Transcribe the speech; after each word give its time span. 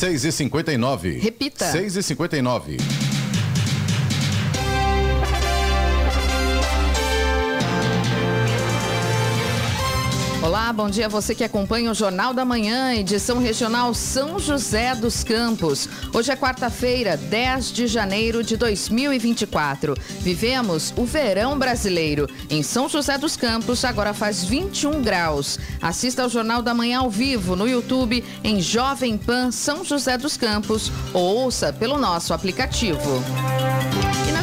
6 0.00 0.24
e 0.24 0.32
59 0.32 1.18
Repita. 1.18 1.70
6 1.70 3.09
Bom 10.72 10.88
dia 10.88 11.06
a 11.06 11.08
você 11.08 11.34
que 11.34 11.42
acompanha 11.42 11.90
o 11.90 11.94
Jornal 11.94 12.32
da 12.32 12.44
Manhã, 12.44 12.94
edição 12.94 13.38
regional 13.38 13.92
São 13.92 14.38
José 14.38 14.94
dos 14.94 15.24
Campos. 15.24 15.88
Hoje 16.14 16.30
é 16.30 16.36
quarta-feira, 16.36 17.16
10 17.16 17.72
de 17.72 17.86
janeiro 17.88 18.44
de 18.44 18.56
2024. 18.56 19.94
Vivemos 20.20 20.94
o 20.96 21.04
verão 21.04 21.58
brasileiro. 21.58 22.28
Em 22.48 22.62
São 22.62 22.88
José 22.88 23.18
dos 23.18 23.36
Campos, 23.36 23.84
agora 23.84 24.14
faz 24.14 24.44
21 24.44 25.02
graus. 25.02 25.58
Assista 25.82 26.22
ao 26.22 26.28
Jornal 26.28 26.62
da 26.62 26.72
Manhã 26.72 27.00
ao 27.00 27.10
vivo 27.10 27.56
no 27.56 27.68
YouTube 27.68 28.22
em 28.44 28.60
Jovem 28.60 29.18
Pan 29.18 29.50
São 29.50 29.84
José 29.84 30.16
dos 30.16 30.36
Campos 30.36 30.92
ou 31.12 31.22
ouça 31.22 31.72
pelo 31.72 31.98
nosso 31.98 32.32
aplicativo. 32.32 33.00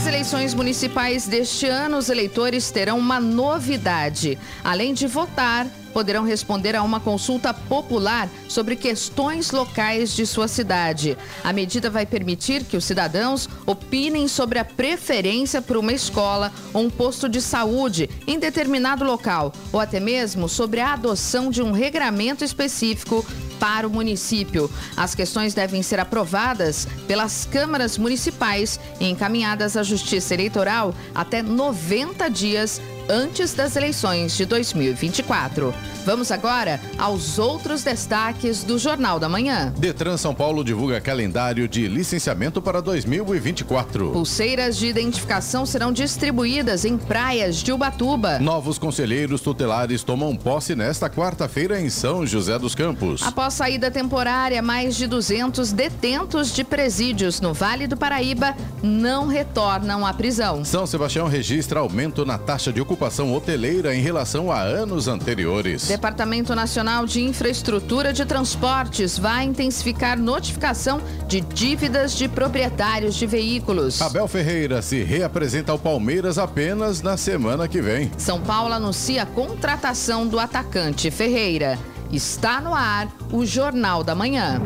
Eleições 0.07 0.53
municipais 0.53 1.27
deste 1.27 1.65
ano, 1.65 1.97
os 1.97 2.09
eleitores 2.09 2.71
terão 2.71 2.97
uma 2.97 3.19
novidade. 3.19 4.39
Além 4.63 4.93
de 4.93 5.05
votar, 5.05 5.67
poderão 5.93 6.23
responder 6.23 6.77
a 6.77 6.81
uma 6.81 7.01
consulta 7.01 7.53
popular 7.53 8.29
sobre 8.47 8.77
questões 8.77 9.51
locais 9.51 10.15
de 10.15 10.25
sua 10.25 10.47
cidade. 10.47 11.17
A 11.43 11.51
medida 11.51 11.89
vai 11.89 12.05
permitir 12.05 12.63
que 12.63 12.77
os 12.77 12.85
cidadãos 12.85 13.49
opinem 13.65 14.29
sobre 14.29 14.59
a 14.59 14.65
preferência 14.65 15.61
por 15.61 15.75
uma 15.75 15.91
escola 15.91 16.53
ou 16.73 16.83
um 16.83 16.89
posto 16.89 17.27
de 17.27 17.41
saúde 17.41 18.09
em 18.25 18.39
determinado 18.39 19.03
local, 19.03 19.51
ou 19.73 19.79
até 19.79 19.99
mesmo 19.99 20.47
sobre 20.47 20.79
a 20.79 20.93
adoção 20.93 21.51
de 21.51 21.61
um 21.61 21.73
regramento 21.73 22.45
específico 22.45 23.25
para 23.59 23.87
o 23.87 23.89
município. 23.89 24.69
As 24.95 25.13
questões 25.13 25.53
devem 25.53 25.81
ser 25.83 25.99
aprovadas 25.99 26.87
pelas 27.07 27.45
câmaras 27.45 27.97
municipais 27.97 28.79
e 28.99 29.09
encaminhadas 29.09 29.77
à 29.77 29.83
Justiça 29.83 30.33
Eleitoral 30.33 30.93
até 31.13 31.41
90 31.41 32.29
dias 32.29 32.81
antes 33.09 33.53
das 33.53 33.75
eleições 33.75 34.35
de 34.35 34.45
2024. 34.45 35.73
Vamos 36.05 36.31
agora 36.31 36.79
aos 36.97 37.39
outros 37.39 37.83
destaques 37.83 38.63
do 38.63 38.77
Jornal 38.77 39.19
da 39.19 39.29
Manhã. 39.29 39.73
Detran 39.77 40.17
São 40.17 40.33
Paulo 40.33 40.63
divulga 40.63 41.01
calendário 41.01 41.67
de 41.67 41.87
licenciamento 41.87 42.61
para 42.61 42.81
2024. 42.81 44.11
Pulseiras 44.11 44.77
de 44.77 44.87
identificação 44.87 45.65
serão 45.65 45.91
distribuídas 45.91 46.85
em 46.85 46.97
praias 46.97 47.57
de 47.57 47.71
Ubatuba. 47.71 48.39
Novos 48.39 48.77
conselheiros 48.77 49.41
tutelares 49.41 50.03
tomam 50.03 50.35
posse 50.35 50.75
nesta 50.75 51.09
quarta-feira 51.09 51.79
em 51.79 51.89
São 51.89 52.25
José 52.25 52.57
dos 52.59 52.75
Campos. 52.75 53.23
Após 53.23 53.53
saída 53.53 53.89
temporária, 53.89 54.61
mais 54.61 54.95
de 54.95 55.07
200 55.07 55.71
detentos 55.71 56.53
de 56.53 56.63
presídios 56.63 57.41
no 57.41 57.53
Vale 57.53 57.87
do 57.87 57.97
Paraíba 57.97 58.55
não 58.81 59.27
retornam 59.27 60.05
à 60.05 60.13
prisão. 60.13 60.63
São 60.63 60.85
Sebastião 60.85 61.27
registra 61.27 61.79
aumento 61.79 62.25
na 62.25 62.37
taxa 62.37 62.71
de 62.71 62.81
ocupação 62.81 62.96
hoteleira 63.33 63.95
em 63.95 64.01
relação 64.01 64.51
a 64.51 64.59
anos 64.61 65.07
anteriores. 65.07 65.87
Departamento 65.87 66.53
Nacional 66.55 67.05
de 67.05 67.21
Infraestrutura 67.21 68.11
de 68.11 68.25
Transportes 68.25 69.17
vai 69.17 69.45
intensificar 69.45 70.19
notificação 70.19 71.01
de 71.27 71.41
dívidas 71.41 72.15
de 72.15 72.27
proprietários 72.27 73.15
de 73.15 73.25
veículos. 73.25 74.01
Abel 74.01 74.27
Ferreira 74.27 74.81
se 74.81 75.03
reapresenta 75.03 75.71
ao 75.71 75.79
Palmeiras 75.79 76.37
apenas 76.37 77.01
na 77.01 77.15
semana 77.17 77.67
que 77.67 77.81
vem. 77.81 78.11
São 78.17 78.41
Paulo 78.41 78.73
anuncia 78.73 79.23
a 79.23 79.25
contratação 79.25 80.27
do 80.27 80.39
atacante 80.39 81.09
Ferreira. 81.11 81.77
Está 82.11 82.61
no 82.61 82.73
ar 82.73 83.07
o 83.31 83.45
Jornal 83.45 84.03
da 84.03 84.15
Manhã. 84.15 84.61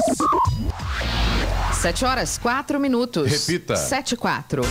7 1.73 2.05
horas, 2.05 2.37
4 2.39 2.79
minutos. 2.79 3.47
Repita. 3.47 3.77
7 3.77 4.13
e 4.13 4.17
4. 4.17 4.63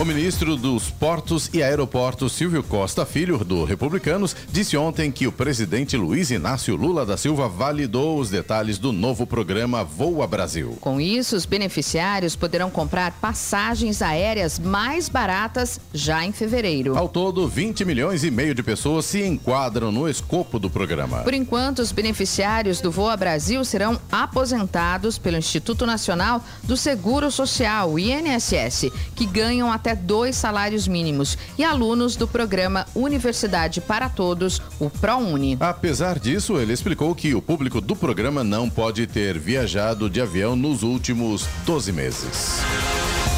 O 0.00 0.04
ministro 0.04 0.54
dos 0.54 0.90
Portos 0.90 1.50
e 1.52 1.60
Aeroportos, 1.60 2.32
Silvio 2.32 2.62
Costa 2.62 3.04
Filho, 3.04 3.36
do 3.38 3.64
Republicanos, 3.64 4.36
disse 4.48 4.76
ontem 4.76 5.10
que 5.10 5.26
o 5.26 5.32
presidente 5.32 5.96
Luiz 5.96 6.30
Inácio 6.30 6.76
Lula 6.76 7.04
da 7.04 7.16
Silva 7.16 7.48
validou 7.48 8.16
os 8.20 8.30
detalhes 8.30 8.78
do 8.78 8.92
novo 8.92 9.26
programa 9.26 9.82
Voa 9.82 10.24
Brasil. 10.24 10.78
Com 10.80 11.00
isso, 11.00 11.34
os 11.34 11.44
beneficiários 11.44 12.36
poderão 12.36 12.70
comprar 12.70 13.10
passagens 13.20 14.00
aéreas 14.00 14.56
mais 14.60 15.08
baratas 15.08 15.80
já 15.92 16.24
em 16.24 16.30
fevereiro. 16.30 16.96
Ao 16.96 17.08
todo, 17.08 17.48
20 17.48 17.84
milhões 17.84 18.22
e 18.22 18.30
meio 18.30 18.54
de 18.54 18.62
pessoas 18.62 19.04
se 19.04 19.26
enquadram 19.26 19.90
no 19.90 20.08
escopo 20.08 20.60
do 20.60 20.70
programa. 20.70 21.24
Por 21.24 21.34
enquanto, 21.34 21.80
os 21.80 21.90
beneficiários 21.90 22.80
do 22.80 22.92
Voa 22.92 23.16
Brasil 23.16 23.64
serão 23.64 24.00
aposentados 24.12 25.18
pelo 25.18 25.38
Instituto 25.38 25.84
Nacional 25.84 26.40
do 26.62 26.76
Seguro 26.76 27.32
Social, 27.32 27.98
INSS, 27.98 28.92
que 29.16 29.26
ganham 29.26 29.72
até 29.72 29.87
dois 29.94 30.36
salários 30.36 30.88
mínimos, 30.88 31.36
e 31.56 31.64
alunos 31.64 32.16
do 32.16 32.26
programa 32.26 32.86
Universidade 32.94 33.80
para 33.80 34.08
Todos, 34.08 34.60
o 34.78 34.90
ProUni. 34.90 35.56
Apesar 35.60 36.18
disso, 36.18 36.58
ele 36.58 36.72
explicou 36.72 37.14
que 37.14 37.34
o 37.34 37.42
público 37.42 37.80
do 37.80 37.94
programa 37.94 38.42
não 38.42 38.68
pode 38.68 39.06
ter 39.06 39.38
viajado 39.38 40.08
de 40.10 40.20
avião 40.20 40.56
nos 40.56 40.82
últimos 40.82 41.46
12 41.64 41.92
meses. 41.92 42.60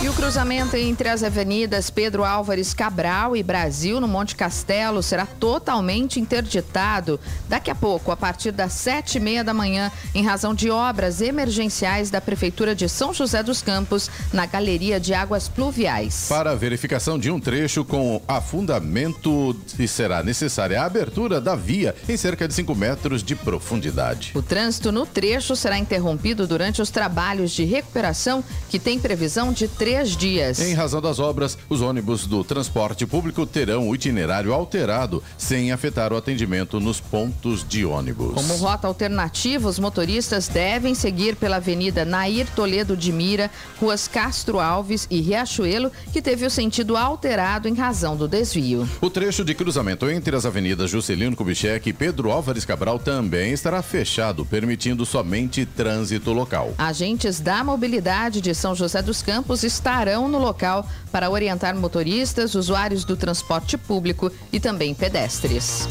E 0.03 0.09
o 0.09 0.15
cruzamento 0.15 0.79
entre 0.79 1.11
as 1.11 1.23
avenidas 1.23 1.91
Pedro 1.91 2.25
Álvares 2.25 2.73
Cabral 2.73 3.37
e 3.37 3.43
Brasil, 3.43 4.01
no 4.01 4.09
Monte 4.09 4.35
Castelo, 4.35 5.03
será 5.03 5.27
totalmente 5.27 6.19
interditado 6.19 7.21
daqui 7.47 7.71
a 7.71 7.75
pouco, 7.75 8.11
a 8.11 8.17
partir 8.17 8.51
das 8.51 8.73
sete 8.73 9.17
e 9.17 9.21
meia 9.21 9.45
da 9.45 9.53
manhã, 9.53 9.93
em 10.15 10.25
razão 10.25 10.55
de 10.55 10.71
obras 10.71 11.21
emergenciais 11.21 12.09
da 12.09 12.19
Prefeitura 12.19 12.75
de 12.75 12.89
São 12.89 13.13
José 13.13 13.43
dos 13.43 13.61
Campos, 13.61 14.11
na 14.33 14.47
Galeria 14.47 14.99
de 14.99 15.13
Águas 15.13 15.51
Pluviais. 15.51 16.25
Para 16.31 16.53
a 16.53 16.55
verificação 16.55 17.19
de 17.19 17.31
um 17.31 17.39
trecho 17.39 17.85
com 17.85 18.23
afundamento, 18.27 19.55
será 19.87 20.23
necessária 20.23 20.81
a 20.81 20.87
abertura 20.87 21.43
da 21.43 21.55
via 21.55 21.95
em 22.09 22.17
cerca 22.17 22.49
de 22.49 22.55
5 22.55 22.75
metros 22.75 23.23
de 23.23 23.37
profundidade. 23.37 24.33
O 24.35 24.41
trânsito 24.41 24.91
no 24.91 25.05
trecho 25.05 25.55
será 25.55 25.77
interrompido 25.77 26.47
durante 26.47 26.81
os 26.81 26.89
trabalhos 26.89 27.51
de 27.51 27.65
recuperação, 27.65 28.43
que 28.71 28.79
tem 28.79 28.99
previsão 28.99 29.53
de 29.53 29.69
três 29.91 30.17
dias. 30.17 30.61
Em 30.61 30.73
razão 30.73 31.01
das 31.01 31.19
obras, 31.19 31.59
os 31.69 31.81
ônibus 31.81 32.25
do 32.25 32.45
transporte 32.45 33.05
público 33.07 33.45
terão 33.45 33.89
o 33.89 33.95
itinerário 33.95 34.53
alterado, 34.53 35.23
sem 35.37 35.73
afetar 35.73 36.13
o 36.13 36.17
atendimento 36.17 36.79
nos 36.79 37.01
pontos 37.01 37.67
de 37.69 37.85
ônibus. 37.85 38.35
Como 38.35 38.55
rota 38.55 38.87
alternativa, 38.87 39.69
os 39.69 39.81
motoristas 39.81 40.47
devem 40.47 40.95
seguir 40.95 41.35
pela 41.35 41.57
Avenida 41.57 42.05
Nair 42.05 42.47
Toledo 42.55 42.97
de 42.97 43.13
Mira, 43.13 43.51
ruas 43.81 44.07
Castro 44.07 44.61
Alves 44.61 45.09
e 45.11 45.21
Riachuelo, 45.21 45.91
que 46.13 46.23
teve 46.23 46.47
o 46.47 46.51
sentido 46.51 46.97
alterado 46.97 47.67
em 47.67 47.75
razão 47.75 48.17
do 48.17 48.29
desvio. 48.29 48.89
O 49.01 49.11
trecho 49.11 49.45
de 49.45 49.55
cruzamento 49.55 50.09
entre 50.09 50.37
as 50.37 50.47
avenidas 50.47 50.91
Juscelino 50.91 51.35
Kubitschek 51.35 51.89
e 51.89 51.93
Pedro 51.93 52.31
Álvares 52.31 52.65
Cabral 52.65 53.01
também 53.01 53.53
estará 53.53 53.83
fechado, 53.83 54.47
permitindo 54.47 55.05
somente 55.05 55.67
trânsito 55.67 56.33
local. 56.33 56.75
Agentes 56.79 57.41
da 57.41 57.65
mobilidade 57.65 58.41
de 58.41 58.55
São 58.55 58.73
José 58.75 59.03
dos 59.03 59.21
Campos 59.21 59.65
estarão 59.81 60.29
no 60.29 60.39
local 60.39 60.87
para 61.11 61.31
orientar 61.31 61.75
motoristas, 61.75 62.55
usuários 62.55 63.03
do 63.03 63.17
transporte 63.17 63.79
público 63.79 64.31
e 64.53 64.61
também 64.61 64.95
pedestres. 64.95 65.89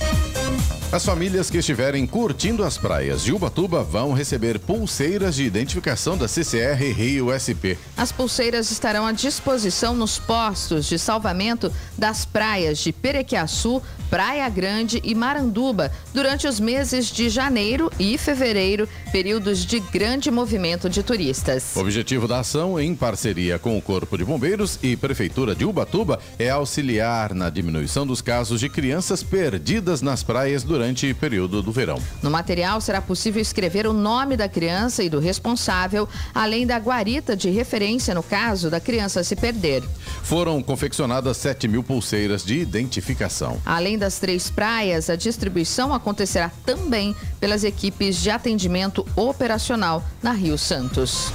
As 0.91 1.05
famílias 1.05 1.51
que 1.51 1.59
estiverem 1.59 2.07
curtindo 2.07 2.65
as 2.65 2.79
praias 2.79 3.23
de 3.23 3.31
Ubatuba 3.31 3.83
vão 3.83 4.15
receber 4.15 4.59
pulseiras 4.59 5.35
de 5.35 5.45
identificação 5.45 6.17
da 6.17 6.27
CCR 6.27 6.83
Rio 6.97 7.29
SP. 7.29 7.77
As 7.95 8.11
pulseiras 8.11 8.71
estarão 8.71 9.07
à 9.07 9.13
disposição 9.13 9.95
nos 9.95 10.19
postos 10.19 10.87
de 10.87 10.99
salvamento 10.99 11.71
das 11.99 12.25
praias 12.25 12.79
de 12.79 12.91
Perequiaçu, 12.91 13.83
Praia 14.09 14.49
Grande 14.49 14.99
e 15.05 15.15
Maranduba 15.15 15.93
durante 16.15 16.49
os 16.49 16.59
meses 16.59 17.09
de 17.09 17.29
janeiro 17.29 17.93
e 17.99 18.17
fevereiro, 18.17 18.89
períodos 19.13 19.67
de 19.67 19.81
grande 19.81 20.31
movimento 20.31 20.89
de 20.89 21.03
turistas. 21.03 21.75
O 21.89 21.91
objetivo 21.91 22.29
da 22.29 22.41
ação, 22.41 22.79
em 22.79 22.95
parceria 22.95 23.59
com 23.59 23.79
o 23.79 23.81
Corpo 23.81 24.19
de 24.19 24.23
Bombeiros 24.23 24.79
e 24.83 24.95
Prefeitura 24.95 25.55
de 25.55 25.65
Ubatuba, 25.65 26.21
é 26.39 26.51
auxiliar 26.51 27.33
na 27.33 27.49
diminuição 27.49 28.07
dos 28.07 28.21
casos 28.21 28.61
de 28.61 28.69
crianças 28.69 29.23
perdidas 29.23 30.03
nas 30.03 30.23
praias 30.23 30.63
durante 30.63 31.11
o 31.11 31.15
período 31.15 31.63
do 31.63 31.73
verão. 31.73 31.99
No 32.23 32.31
material 32.31 32.79
será 32.83 33.01
possível 33.01 33.41
escrever 33.41 33.87
o 33.87 33.95
nome 33.95 34.37
da 34.37 34.51
criança 34.51 35.03
e 35.03 35.09
do 35.09 35.19
responsável, 35.19 36.07
além 36.35 36.67
da 36.67 36.77
guarita 36.77 37.35
de 37.35 37.49
referência 37.49 38.15
no 38.15 38.23
caso 38.23 38.69
da 38.69 38.81
criança 38.81 39.25
se 39.25 39.35
perder. 39.35 39.83
Foram 40.23 40.63
confeccionadas 40.63 41.39
7 41.39 41.67
mil 41.69 41.83
pulseiras 41.83 42.45
de 42.45 42.59
identificação. 42.59 43.59
Além 43.65 43.97
das 43.97 44.19
três 44.19 44.51
praias, 44.51 45.09
a 45.09 45.17
distribuição 45.17 45.95
acontecerá 45.95 46.53
também 46.67 47.17
pelas 47.41 47.65
equipes 47.65 48.17
de 48.17 48.29
atendimento 48.29 49.07
operacional 49.17 50.05
na 50.23 50.33
Rio 50.33 50.59
Santos. 50.59 51.33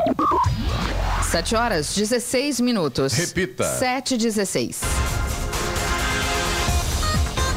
7 1.30 1.54
horas 1.56 1.94
16 1.94 2.60
minutos. 2.60 3.12
Repita. 3.12 3.64
7 3.64 4.16
16. 4.16 4.80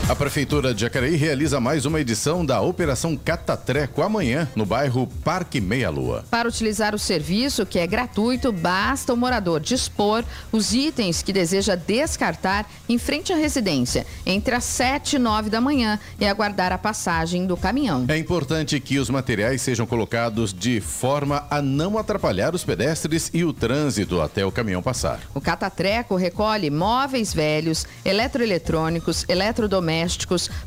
A 0.09 0.15
Prefeitura 0.15 0.73
de 0.73 0.79
Jacareí 0.79 1.17
realiza 1.17 1.59
mais 1.59 1.85
uma 1.85 1.99
edição 1.99 2.45
da 2.45 2.61
Operação 2.61 3.17
Catatreco 3.17 4.01
amanhã, 4.01 4.47
no 4.55 4.65
bairro 4.65 5.05
Parque 5.21 5.59
Meia 5.59 5.89
Lua. 5.89 6.23
Para 6.31 6.47
utilizar 6.47 6.95
o 6.95 6.99
serviço, 6.99 7.65
que 7.65 7.77
é 7.77 7.85
gratuito, 7.85 8.53
basta 8.53 9.13
o 9.13 9.17
morador 9.17 9.59
dispor 9.59 10.23
os 10.49 10.73
itens 10.73 11.21
que 11.21 11.33
deseja 11.33 11.75
descartar 11.75 12.65
em 12.87 12.97
frente 12.97 13.33
à 13.33 13.35
residência, 13.35 14.07
entre 14.25 14.55
as 14.55 14.63
7 14.63 15.17
e 15.17 15.19
9 15.19 15.49
da 15.49 15.59
manhã, 15.59 15.99
e 16.17 16.25
aguardar 16.25 16.71
a 16.71 16.77
passagem 16.77 17.45
do 17.45 17.57
caminhão. 17.57 18.05
É 18.07 18.17
importante 18.17 18.79
que 18.79 18.99
os 18.99 19.09
materiais 19.09 19.61
sejam 19.61 19.85
colocados 19.85 20.53
de 20.53 20.79
forma 20.79 21.45
a 21.49 21.61
não 21.61 21.97
atrapalhar 21.97 22.55
os 22.55 22.63
pedestres 22.63 23.29
e 23.33 23.43
o 23.43 23.51
trânsito 23.51 24.21
até 24.21 24.45
o 24.45 24.53
caminhão 24.53 24.81
passar. 24.81 25.19
O 25.35 25.41
Catatreco 25.41 26.15
recolhe 26.15 26.69
móveis 26.69 27.33
velhos, 27.33 27.85
eletroeletrônicos, 28.05 29.25
eletrodomésticos, 29.27 29.96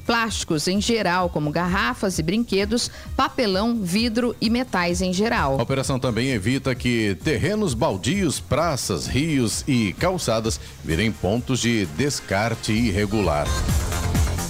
plásticos 0.06 0.66
em 0.66 0.80
geral, 0.80 1.28
como 1.28 1.50
garrafas 1.50 2.18
e 2.18 2.22
brinquedos, 2.22 2.90
papelão, 3.16 3.80
vidro 3.82 4.34
e 4.40 4.50
metais 4.50 5.00
em 5.00 5.12
geral. 5.12 5.58
A 5.58 5.62
operação 5.62 5.98
também 5.98 6.30
evita 6.30 6.74
que 6.74 7.16
terrenos 7.22 7.74
baldios, 7.74 8.40
praças, 8.40 9.06
rios 9.06 9.64
e 9.68 9.92
calçadas 9.94 10.60
virem 10.84 11.12
pontos 11.12 11.60
de 11.60 11.86
descarte 11.96 12.72
irregular. 12.72 13.46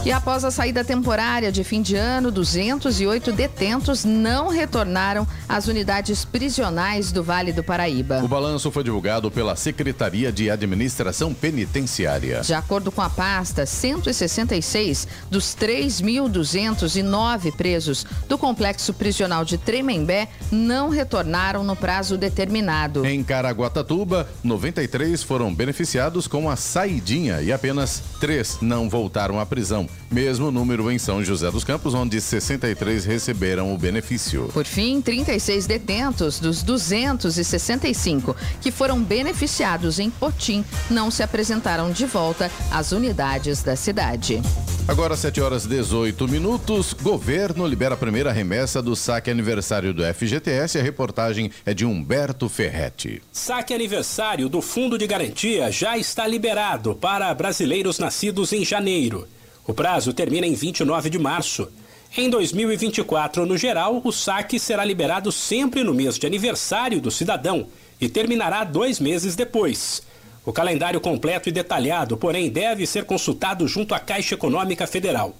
E 0.03 0.11
após 0.11 0.47
a 0.47 0.51
saída 0.51 0.83
temporária 0.83 1.53
de 1.53 1.63
fim 1.63 1.83
de 1.83 1.95
ano, 1.95 2.31
208 2.31 3.33
detentos 3.33 4.03
não 4.03 4.49
retornaram 4.49 5.29
às 5.47 5.69
unidades 5.69 6.25
prisionais 6.25 7.13
do 7.13 7.23
Vale 7.23 7.53
do 7.53 7.63
Paraíba. 7.63 8.23
O 8.25 8.29
balanço 8.29 8.71
foi 8.71 8.83
divulgado 8.83 9.31
pela 9.31 9.55
Secretaria 9.57 10.33
de 10.33 10.51
Administração 10.51 11.35
Penitenciária. 11.35 12.41
De 12.41 12.55
acordo 12.55 12.91
com 12.91 13.03
a 13.03 13.11
pasta, 13.11 13.67
166 13.67 15.07
dos 15.31 15.55
3.209 15.55 17.53
presos 17.53 18.07
do 18.27 18.39
complexo 18.39 18.95
prisional 18.95 19.45
de 19.45 19.59
Tremembé 19.59 20.29
não 20.51 20.89
retornaram 20.89 21.63
no 21.63 21.77
prazo 21.77 22.17
determinado. 22.17 23.05
Em 23.05 23.23
Caraguatatuba, 23.23 24.27
93 24.43 25.23
foram 25.23 25.55
beneficiados 25.55 26.27
com 26.27 26.49
a 26.49 26.57
saidinha 26.57 27.43
e 27.43 27.53
apenas 27.53 28.03
três 28.19 28.57
não 28.63 28.89
voltaram 28.89 29.39
à 29.39 29.45
prisão. 29.45 29.90
Mesmo 30.11 30.51
número 30.51 30.91
em 30.91 30.99
São 30.99 31.23
José 31.23 31.51
dos 31.51 31.63
Campos, 31.63 31.95
onde 31.95 32.21
63 32.21 33.05
receberam 33.05 33.73
o 33.73 33.79
benefício. 33.79 34.51
Por 34.53 34.65
fim, 34.65 35.01
36 35.01 35.67
detentos 35.67 36.41
dos 36.41 36.63
265 36.65 38.35
que 38.61 38.73
foram 38.73 39.01
beneficiados 39.01 40.01
em 40.01 40.11
Potim 40.11 40.65
não 40.91 41.11
se 41.11 41.23
apresentaram 41.23 41.93
de 41.93 42.07
volta 42.07 42.51
às 42.73 42.91
unidades 42.91 43.63
da 43.63 43.77
cidade. 43.77 44.43
Agora, 44.89 45.17
7 45.17 45.41
horas 45.41 45.67
18 45.67 46.27
minutos. 46.27 46.93
Governo 46.93 47.65
libera 47.65 47.95
a 47.95 47.97
primeira 47.97 48.33
remessa 48.33 48.83
do 48.83 48.97
saque 48.97 49.31
aniversário 49.31 49.95
do 49.95 50.03
FGTS. 50.03 50.81
A 50.81 50.83
reportagem 50.83 51.53
é 51.65 51.73
de 51.73 51.85
Humberto 51.85 52.49
Ferretti. 52.49 53.23
Saque 53.31 53.73
aniversário 53.73 54.49
do 54.49 54.61
Fundo 54.61 54.99
de 54.99 55.07
Garantia 55.07 55.71
já 55.71 55.97
está 55.97 56.27
liberado 56.27 56.97
para 56.97 57.33
brasileiros 57.33 58.01
nascidos 58.01 58.53
em 58.53 58.65
janeiro. 58.65 59.29
O 59.67 59.75
prazo 59.75 60.13
termina 60.13 60.47
em 60.47 60.55
29 60.55 61.11
de 61.11 61.19
março. 61.19 61.69
Em 62.17 62.29
2024, 62.29 63.47
no 63.47 63.57
geral, 63.57 64.01
o 64.05 64.11
saque 64.11 64.59
será 64.59 64.85
liberado 64.85 65.31
sempre 65.31 65.85
no 65.85 65.95
mês 65.95 66.19
de 66.19 66.27
aniversário 66.27 67.01
do 67.01 67.11
cidadão 67.11 67.69
e 68.01 68.09
terminará 68.09 68.65
dois 68.65 68.99
meses 68.99 69.37
depois. 69.37 70.03
O 70.45 70.53
calendário 70.53 71.01
completo 71.01 71.49
e 71.49 71.53
detalhado, 71.53 72.17
porém, 72.17 72.49
deve 72.49 72.87
ser 72.87 73.05
consultado 73.05 73.69
junto 73.69 73.95
à 73.95 74.01
Caixa 74.01 74.35
Econômica 74.35 74.87
Federal. 74.87 75.37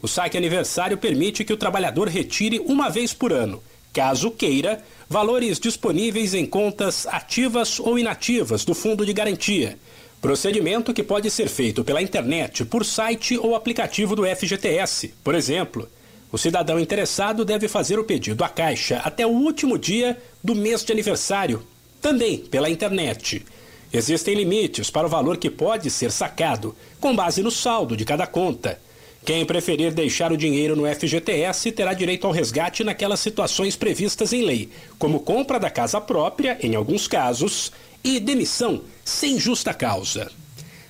O 0.00 0.06
saque 0.08 0.38
aniversário 0.38 0.96
permite 0.96 1.44
que 1.44 1.52
o 1.52 1.56
trabalhador 1.56 2.08
retire 2.08 2.60
uma 2.60 2.88
vez 2.88 3.12
por 3.12 3.32
ano, 3.32 3.62
caso 3.92 4.30
queira, 4.30 4.82
valores 5.08 5.58
disponíveis 5.58 6.34
em 6.34 6.46
contas 6.46 7.06
ativas 7.06 7.80
ou 7.80 7.98
inativas 7.98 8.64
do 8.64 8.74
Fundo 8.74 9.04
de 9.04 9.12
Garantia. 9.12 9.78
Procedimento 10.24 10.94
que 10.94 11.02
pode 11.02 11.30
ser 11.30 11.50
feito 11.50 11.84
pela 11.84 12.00
internet, 12.00 12.64
por 12.64 12.82
site 12.82 13.36
ou 13.36 13.54
aplicativo 13.54 14.16
do 14.16 14.24
FGTS. 14.24 15.12
Por 15.22 15.34
exemplo, 15.34 15.86
o 16.32 16.38
cidadão 16.38 16.80
interessado 16.80 17.44
deve 17.44 17.68
fazer 17.68 17.98
o 17.98 18.04
pedido 18.04 18.42
à 18.42 18.48
Caixa 18.48 19.02
até 19.04 19.26
o 19.26 19.28
último 19.28 19.76
dia 19.76 20.16
do 20.42 20.54
mês 20.54 20.82
de 20.82 20.90
aniversário, 20.90 21.62
também 22.00 22.38
pela 22.38 22.70
internet. 22.70 23.44
Existem 23.92 24.34
limites 24.34 24.88
para 24.88 25.06
o 25.06 25.10
valor 25.10 25.36
que 25.36 25.50
pode 25.50 25.90
ser 25.90 26.10
sacado, 26.10 26.74
com 26.98 27.14
base 27.14 27.42
no 27.42 27.50
saldo 27.50 27.94
de 27.94 28.06
cada 28.06 28.26
conta. 28.26 28.80
Quem 29.24 29.46
preferir 29.46 29.94
deixar 29.94 30.32
o 30.32 30.36
dinheiro 30.36 30.76
no 30.76 30.86
FGTS 30.86 31.72
terá 31.72 31.94
direito 31.94 32.26
ao 32.26 32.32
resgate 32.32 32.84
naquelas 32.84 33.20
situações 33.20 33.74
previstas 33.74 34.34
em 34.34 34.42
lei, 34.42 34.68
como 34.98 35.20
compra 35.20 35.58
da 35.58 35.70
casa 35.70 35.98
própria, 35.98 36.58
em 36.60 36.74
alguns 36.74 37.08
casos, 37.08 37.72
e 38.02 38.20
demissão 38.20 38.82
sem 39.02 39.38
justa 39.40 39.72
causa. 39.72 40.30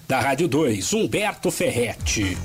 Da 0.09 0.19
Rádio 0.19 0.49
2, 0.49 0.93
Humberto 0.95 1.49
Ferretti. 1.50 2.37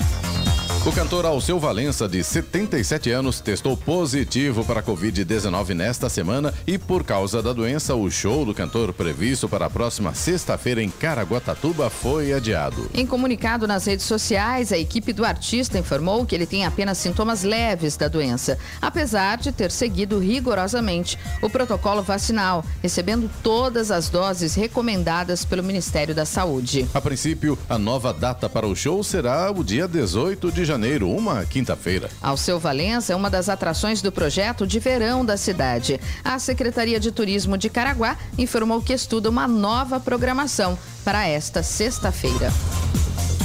O 0.86 0.94
cantor 0.94 1.26
Alceu 1.26 1.60
Valença, 1.60 2.08
de 2.08 2.24
77 2.24 3.12
anos, 3.12 3.42
testou 3.42 3.76
positivo 3.76 4.64
para 4.64 4.80
a 4.80 4.84
Covid-19 4.84 5.74
nesta 5.76 6.08
semana 6.08 6.54
e, 6.66 6.78
por 6.78 7.04
causa 7.04 7.44
da 7.44 7.52
doença, 7.52 7.96
o 7.96 8.10
show 8.10 8.46
do 8.46 8.54
cantor 8.54 8.94
previsto 8.94 9.50
para 9.50 9.66
a 9.66 9.70
próxima 9.70 10.14
sexta-feira 10.16 10.82
em 10.82 10.90
Caraguatatuba 10.90 11.90
foi 11.90 12.32
adiado. 12.32 12.90
Em 12.94 13.06
comunicado 13.06 13.68
nas 13.68 13.86
redes 13.86 14.06
sociais, 14.06 14.72
a 14.72 14.78
equipe 14.78 15.12
do 15.12 15.26
artista 15.26 15.78
informou 15.78 16.26
que 16.26 16.34
ele 16.34 16.46
tem 16.46 16.66
apenas 16.66 16.98
sintomas 16.98 17.44
leves 17.44 17.98
da 17.98 18.08
doença, 18.08 18.58
apesar 18.82 19.38
de 19.38 19.52
ter 19.52 19.72
seguido 19.72 20.18
rigorosamente 20.18 21.20
o 21.42 21.50
protocolo 21.50 22.02
vacinal, 22.02 22.64
recebendo 22.82 23.30
todas 23.44 23.92
as 23.92 24.08
doses 24.08 24.56
recomendadas 24.56 25.44
pelo 25.44 25.62
Ministério 25.62 26.16
da 26.16 26.26
Saúde. 26.26 26.88
A 26.94 27.02
princípio, 27.02 27.60
a 27.68 27.78
nova 27.78 28.14
data 28.14 28.48
para 28.48 28.66
o 28.66 28.74
show 28.74 29.04
será 29.04 29.52
o 29.52 29.62
dia 29.62 29.86
18 29.86 30.50
de 30.54 30.69
janeiro, 30.70 31.10
uma 31.10 31.46
quinta-feira. 31.46 32.12
Alceu 32.22 32.60
Valença 32.60 33.12
é 33.12 33.16
uma 33.16 33.30
das 33.30 33.50
atrações 33.50 34.04
do 34.04 34.12
projeto 34.12 34.68
de 34.68 34.80
verão 34.80 35.26
da 35.26 35.36
cidade. 35.36 36.00
A 36.24 36.38
Secretaria 36.38 37.00
de 37.00 37.12
Turismo 37.12 37.58
de 37.58 37.70
Caraguá 37.70 38.16
informou 38.38 38.80
que 38.80 38.94
estuda 38.94 39.32
uma 39.32 39.48
nova 39.48 40.00
programação 40.00 40.78
para 41.04 41.28
esta 41.28 41.64
sexta-feira. 41.64 42.54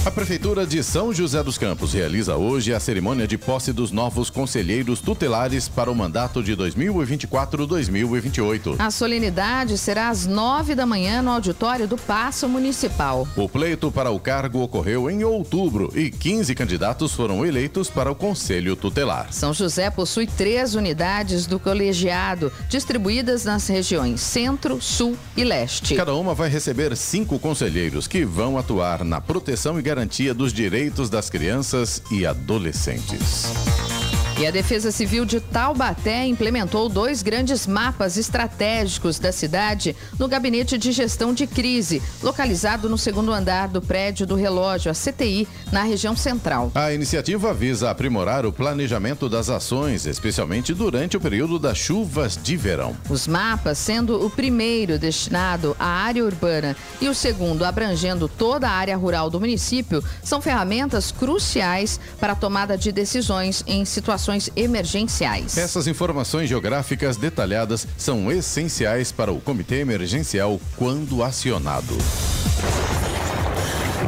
A 0.06 0.10
Prefeitura 0.10 0.66
de 0.66 0.84
São 0.84 1.14
José 1.14 1.42
dos 1.42 1.56
Campos 1.56 1.94
realiza 1.94 2.36
hoje 2.36 2.74
a 2.74 2.78
cerimônia 2.78 3.26
de 3.26 3.38
posse 3.38 3.72
dos 3.72 3.90
novos 3.90 4.28
conselheiros 4.28 5.00
tutelares 5.00 5.66
para 5.66 5.90
o 5.90 5.94
mandato 5.94 6.42
de 6.42 6.54
2024-2028. 6.54 8.76
A 8.78 8.90
solenidade 8.90 9.78
será 9.78 10.10
às 10.10 10.26
nove 10.26 10.74
da 10.74 10.84
manhã 10.84 11.22
no 11.22 11.30
auditório 11.30 11.88
do 11.88 11.96
Paço 11.96 12.46
Municipal. 12.46 13.26
O 13.34 13.48
pleito 13.48 13.90
para 13.90 14.10
o 14.10 14.20
cargo 14.20 14.60
ocorreu 14.60 15.08
em 15.08 15.24
outubro 15.24 15.90
e 15.94 16.10
15 16.10 16.54
candidatos 16.54 17.14
foram 17.14 17.46
eleitos 17.46 17.88
para 17.88 18.12
o 18.12 18.14
Conselho 18.14 18.76
Tutelar. 18.76 19.32
São 19.32 19.54
José 19.54 19.88
possui 19.88 20.26
três 20.26 20.74
unidades 20.74 21.46
do 21.46 21.58
colegiado, 21.58 22.52
distribuídas 22.68 23.46
nas 23.46 23.66
regiões 23.66 24.20
Centro, 24.20 24.82
Sul 24.82 25.16
e 25.34 25.44
Leste. 25.44 25.94
Cada 25.94 26.14
uma 26.14 26.34
vai 26.34 26.50
receber 26.50 26.94
cinco 26.94 27.38
conselheiros 27.38 28.06
que 28.06 28.22
vão 28.22 28.58
atuar 28.58 29.02
na 29.02 29.18
proteção 29.18 29.78
e 29.78 29.82
garantia 29.82 29.93
dos 30.34 30.52
direitos 30.52 31.08
das 31.08 31.30
crianças 31.30 32.02
e 32.10 32.26
adolescentes. 32.26 34.03
E 34.36 34.48
a 34.48 34.50
Defesa 34.50 34.90
Civil 34.90 35.24
de 35.24 35.38
Taubaté 35.38 36.26
implementou 36.26 36.88
dois 36.88 37.22
grandes 37.22 37.68
mapas 37.68 38.16
estratégicos 38.16 39.16
da 39.20 39.30
cidade 39.30 39.94
no 40.18 40.26
Gabinete 40.26 40.76
de 40.76 40.90
Gestão 40.90 41.32
de 41.32 41.46
Crise, 41.46 42.02
localizado 42.20 42.90
no 42.90 42.98
segundo 42.98 43.32
andar 43.32 43.68
do 43.68 43.80
prédio 43.80 44.26
do 44.26 44.34
relógio, 44.34 44.90
a 44.90 44.94
CTI, 44.94 45.46
na 45.70 45.84
região 45.84 46.16
central. 46.16 46.72
A 46.74 46.92
iniciativa 46.92 47.54
visa 47.54 47.90
aprimorar 47.90 48.44
o 48.44 48.52
planejamento 48.52 49.28
das 49.28 49.48
ações, 49.48 50.04
especialmente 50.04 50.74
durante 50.74 51.16
o 51.16 51.20
período 51.20 51.56
das 51.56 51.78
chuvas 51.78 52.36
de 52.36 52.56
verão. 52.56 52.96
Os 53.08 53.28
mapas, 53.28 53.78
sendo 53.78 54.26
o 54.26 54.28
primeiro 54.28 54.98
destinado 54.98 55.76
à 55.78 55.86
área 55.86 56.24
urbana 56.24 56.76
e 57.00 57.08
o 57.08 57.14
segundo 57.14 57.64
abrangendo 57.64 58.26
toda 58.26 58.68
a 58.68 58.72
área 58.72 58.96
rural 58.96 59.30
do 59.30 59.38
município, 59.38 60.02
são 60.24 60.42
ferramentas 60.42 61.12
cruciais 61.12 62.00
para 62.18 62.32
a 62.32 62.36
tomada 62.36 62.76
de 62.76 62.90
decisões 62.90 63.62
em 63.64 63.84
situações 63.84 64.23
emergenciais. 64.56 65.56
Essas 65.58 65.86
informações 65.86 66.48
geográficas 66.48 67.16
detalhadas 67.16 67.86
são 67.96 68.30
essenciais 68.30 69.12
para 69.12 69.32
o 69.32 69.40
Comitê 69.40 69.80
Emergencial 69.80 70.60
quando 70.76 71.22
acionado. 71.22 71.96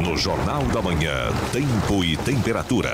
No 0.01 0.15
Jornal 0.15 0.63
da 0.65 0.81
Manhã, 0.81 1.31
tempo 1.51 2.03
e 2.03 2.15
temperatura. 2.17 2.91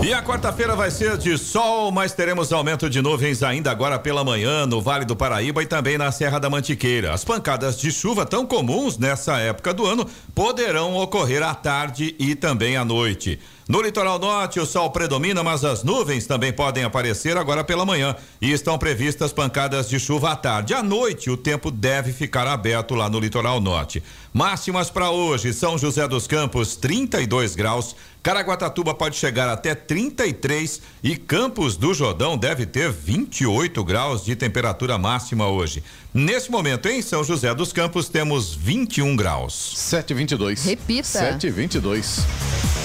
E 0.00 0.14
a 0.14 0.22
quarta-feira 0.22 0.76
vai 0.76 0.92
ser 0.92 1.18
de 1.18 1.36
sol, 1.36 1.90
mas 1.90 2.12
teremos 2.12 2.52
aumento 2.52 2.88
de 2.88 3.02
nuvens 3.02 3.42
ainda 3.42 3.72
agora 3.72 3.98
pela 3.98 4.22
manhã 4.22 4.64
no 4.64 4.80
Vale 4.80 5.04
do 5.04 5.16
Paraíba 5.16 5.60
e 5.60 5.66
também 5.66 5.98
na 5.98 6.12
Serra 6.12 6.38
da 6.38 6.48
Mantiqueira. 6.48 7.12
As 7.12 7.24
pancadas 7.24 7.76
de 7.76 7.90
chuva 7.90 8.24
tão 8.24 8.46
comuns 8.46 8.96
nessa 8.96 9.38
época 9.38 9.74
do 9.74 9.84
ano 9.84 10.06
poderão 10.34 10.94
ocorrer 10.94 11.42
à 11.42 11.52
tarde 11.52 12.14
e 12.16 12.36
também 12.36 12.76
à 12.76 12.84
noite. 12.84 13.40
No 13.68 13.82
litoral 13.82 14.18
norte, 14.18 14.58
o 14.58 14.64
sol 14.64 14.88
predomina, 14.90 15.42
mas 15.42 15.62
as 15.62 15.84
nuvens 15.84 16.26
também 16.26 16.50
podem 16.50 16.84
aparecer 16.84 17.36
agora 17.36 17.62
pela 17.62 17.84
manhã 17.84 18.16
e 18.40 18.50
estão 18.50 18.78
previstas 18.78 19.30
pancadas 19.30 19.90
de 19.90 20.00
chuva 20.00 20.30
à 20.30 20.36
tarde. 20.36 20.72
À 20.72 20.82
noite, 20.82 21.28
o 21.28 21.36
tempo 21.36 21.70
deve 21.70 22.10
ficar 22.10 22.46
aberto 22.46 22.94
lá 22.94 23.10
no 23.10 23.20
litoral 23.20 23.60
norte. 23.60 24.02
Máximas 24.32 24.88
para 24.88 25.10
hoje: 25.10 25.52
São 25.52 25.76
José 25.76 26.08
dos 26.08 26.26
Campos, 26.26 26.76
32 26.76 27.54
graus. 27.54 27.94
Caraguatatuba 28.22 28.94
pode 28.94 29.16
chegar 29.16 29.48
até 29.50 29.74
33 29.74 30.80
e 31.02 31.16
Campos 31.16 31.76
do 31.76 31.92
Jordão 31.92 32.36
deve 32.36 32.64
ter 32.66 32.90
28 32.90 33.84
graus 33.84 34.24
de 34.24 34.34
temperatura 34.34 34.96
máxima 34.96 35.46
hoje. 35.46 35.84
Nesse 36.12 36.50
momento, 36.50 36.88
em 36.88 37.02
São 37.02 37.22
José 37.22 37.54
dos 37.54 37.72
Campos, 37.72 38.08
temos 38.08 38.54
21 38.54 39.14
graus. 39.14 39.74
722. 39.76 40.64
Repita. 40.64 41.04
722. 41.04 42.20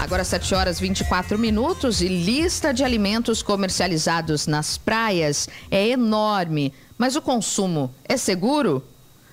Agora 0.07 0.23
7 0.23 0.55
horas 0.55 0.79
24 0.79 1.37
minutos 1.37 2.01
e 2.01 2.07
lista 2.07 2.73
de 2.73 2.85
alimentos 2.85 3.42
comercializados 3.42 4.47
nas 4.47 4.79
praias 4.79 5.49
é 5.69 5.88
enorme, 5.88 6.73
mas 6.97 7.16
o 7.16 7.21
consumo 7.21 7.92
é 8.05 8.16
seguro? 8.16 8.85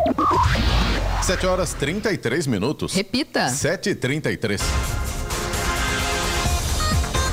7 1.22 1.46
horas 1.46 1.74
33 1.74 2.48
minutos. 2.48 2.94
Repita. 2.94 3.48
7h33. 3.48 4.60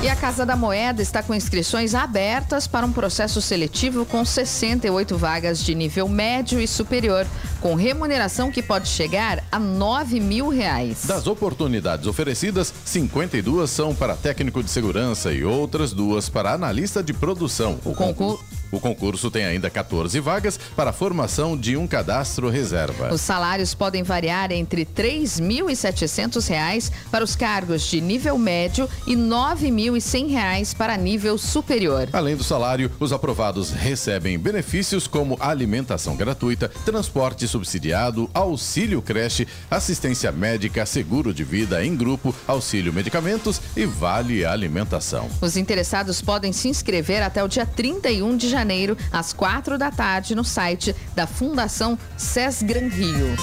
E 0.01 0.07
a 0.07 0.15
Casa 0.15 0.45
da 0.45 0.55
Moeda 0.55 1.01
está 1.01 1.21
com 1.21 1.35
inscrições 1.35 1.93
abertas 1.93 2.65
para 2.65 2.85
um 2.85 2.91
processo 2.91 3.41
seletivo 3.41 4.05
com 4.05 4.23
68 4.23 5.17
vagas 5.17 5.61
de 5.61 5.75
nível 5.75 6.07
médio 6.07 6.57
e 6.61 6.65
superior, 6.65 7.27
com 7.59 7.75
remuneração 7.75 8.49
que 8.49 8.63
pode 8.63 8.87
chegar 8.87 9.43
a 9.51 9.59
9 9.59 10.21
mil 10.21 10.47
reais. 10.47 11.03
Das 11.05 11.27
oportunidades 11.27 12.07
oferecidas, 12.07 12.73
52 12.85 13.69
são 13.69 13.93
para 13.93 14.15
técnico 14.15 14.63
de 14.63 14.69
segurança 14.69 15.33
e 15.33 15.43
outras 15.43 15.91
duas 15.91 16.29
para 16.29 16.53
analista 16.53 17.03
de 17.03 17.11
produção. 17.11 17.77
O 17.83 17.93
concurso. 17.93 18.58
O 18.71 18.79
concurso 18.79 19.31
tem 19.31 19.45
ainda 19.45 19.69
14 19.69 20.19
vagas 20.19 20.59
para 20.75 20.91
a 20.91 20.93
formação 20.93 21.57
de 21.57 21.75
um 21.75 21.87
cadastro 21.87 22.49
reserva. 22.49 23.11
Os 23.11 23.21
salários 23.21 23.73
podem 23.73 24.03
variar 24.03 24.51
entre 24.51 24.81
R$ 24.81 24.87
3.700 24.95 26.91
para 27.09 27.23
os 27.23 27.35
cargos 27.35 27.83
de 27.83 27.99
nível 27.99 28.37
médio 28.37 28.87
e 29.07 29.15
R$ 29.15 29.21
9.100 29.21 30.75
para 30.75 30.95
nível 30.97 31.37
superior. 31.37 32.09
Além 32.13 32.35
do 32.35 32.43
salário, 32.43 32.91
os 32.99 33.11
aprovados 33.11 33.71
recebem 33.71 34.37
benefícios 34.37 35.07
como 35.07 35.37
alimentação 35.39 36.15
gratuita, 36.15 36.69
transporte 36.85 37.47
subsidiado, 37.47 38.29
auxílio 38.33 39.01
creche, 39.01 39.47
assistência 39.69 40.31
médica, 40.31 40.85
seguro 40.85 41.33
de 41.33 41.43
vida 41.43 41.83
em 41.83 41.95
grupo, 41.95 42.35
auxílio 42.47 42.93
medicamentos 42.93 43.59
e 43.75 43.85
vale 43.85 44.45
alimentação. 44.45 45.27
Os 45.41 45.57
interessados 45.57 46.21
podem 46.21 46.53
se 46.53 46.67
inscrever 46.67 47.23
até 47.23 47.43
o 47.43 47.47
dia 47.47 47.65
31 47.65 48.37
de 48.37 48.47
janeiro 48.47 48.58
janeiro, 48.59 48.97
às 49.11 49.31
quatro 49.31 49.77
da 49.77 49.89
tarde, 49.89 50.35
no 50.35 50.43
site 50.43 50.93
da 51.15 51.25
Fundação 51.25 51.97
Sesgran 52.17 52.89
Rio. 52.89 53.35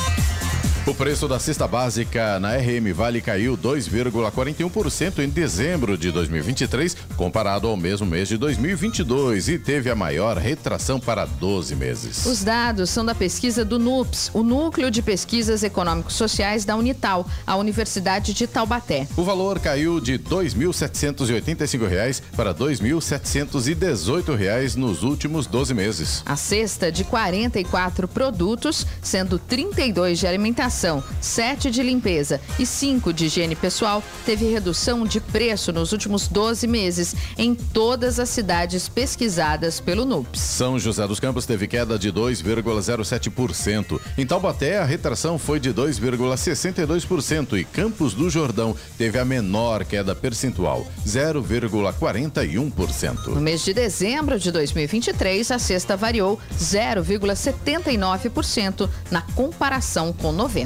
O 0.87 0.95
preço 0.95 1.27
da 1.27 1.41
cesta 1.41 1.67
básica 1.67 2.39
na 2.39 2.57
RM 2.57 2.93
Vale 2.95 3.21
caiu 3.21 3.59
2,41% 3.59 5.19
em 5.19 5.29
dezembro 5.29 5.99
de 5.99 6.13
2023, 6.13 6.97
comparado 7.17 7.67
ao 7.67 7.77
mesmo 7.77 8.07
mês 8.07 8.29
de 8.29 8.37
2022, 8.37 9.49
e 9.49 9.59
teve 9.59 9.91
a 9.91 9.97
maior 9.97 10.37
retração 10.37 11.01
para 11.01 11.25
12 11.25 11.75
meses. 11.75 12.25
Os 12.25 12.45
dados 12.45 12.89
são 12.89 13.05
da 13.05 13.17
pesquisa 13.17 13.65
do 13.65 13.81
NUPS, 13.81 14.31
o 14.33 14.45
Núcleo 14.45 14.89
de 14.89 15.03
Pesquisas 15.03 15.65
Econômicos 15.65 16.15
Sociais 16.15 16.65
da 16.65 16.77
Unital, 16.77 17.27
a 17.45 17.57
Universidade 17.57 18.33
de 18.33 18.47
Taubaté. 18.47 19.09
O 19.17 19.25
valor 19.25 19.59
caiu 19.59 20.01
de 20.01 20.13
R$ 20.13 20.21
2.785 20.21 22.23
para 22.37 22.53
R$ 22.53 22.59
2.718 22.59 24.77
nos 24.77 25.03
últimos 25.03 25.49
12 25.49 25.75
meses. 25.75 26.23
A 26.25 26.37
cesta 26.37 26.93
de 26.93 27.03
44 27.03 28.07
produtos, 28.07 28.87
sendo 29.03 29.37
32 29.37 30.21
de 30.21 30.29
alimentação 30.29 30.76
alimentação, 30.77 31.03
7 31.21 31.71
de 31.71 31.83
limpeza 31.83 32.41
e 32.59 32.67
5 32.67 33.13
de 33.13 33.27
higiene 33.27 33.55
pessoal, 33.57 34.03
teve 34.25 34.51
redução 34.51 35.05
de 35.07 35.21
preço 35.21 35.71
nos 35.73 35.93
últimos 35.93 36.27
12 36.29 36.67
meses 36.67 37.15
em 37.39 37.55
todas 37.55 38.19
as 38.21 38.29
cidades 38.29 38.87
pesquisadas 38.89 39.81
pelo 39.81 40.05
NUPS. 40.05 40.41
São 40.41 40.79
José 40.79 41.07
dos 41.07 41.19
Campos 41.19 41.47
teve 41.47 41.67
queda 41.67 41.99
de 41.99 42.13
2,07%. 42.13 43.99
Em 44.19 44.27
Taubaté, 44.27 44.77
a 44.79 44.85
retração 44.85 45.39
foi 45.39 45.59
de 45.59 45.73
2,62% 45.73 47.59
e 47.59 47.65
Campos 47.65 48.13
do 48.13 48.29
Jordão 48.29 48.77
teve 48.99 49.19
a 49.19 49.25
menor 49.25 49.83
queda 49.85 50.15
percentual, 50.15 50.87
0,41%. 51.07 53.29
No 53.29 53.41
mês 53.41 53.65
de 53.65 53.73
dezembro 53.73 54.39
de 54.39 54.53
2023, 54.53 55.51
a 55.51 55.59
cesta 55.59 55.97
variou 55.97 56.39
0,79% 56.59 58.91
na 59.11 59.23
comparação 59.23 60.13
com 60.13 60.31
novembro 60.33 60.66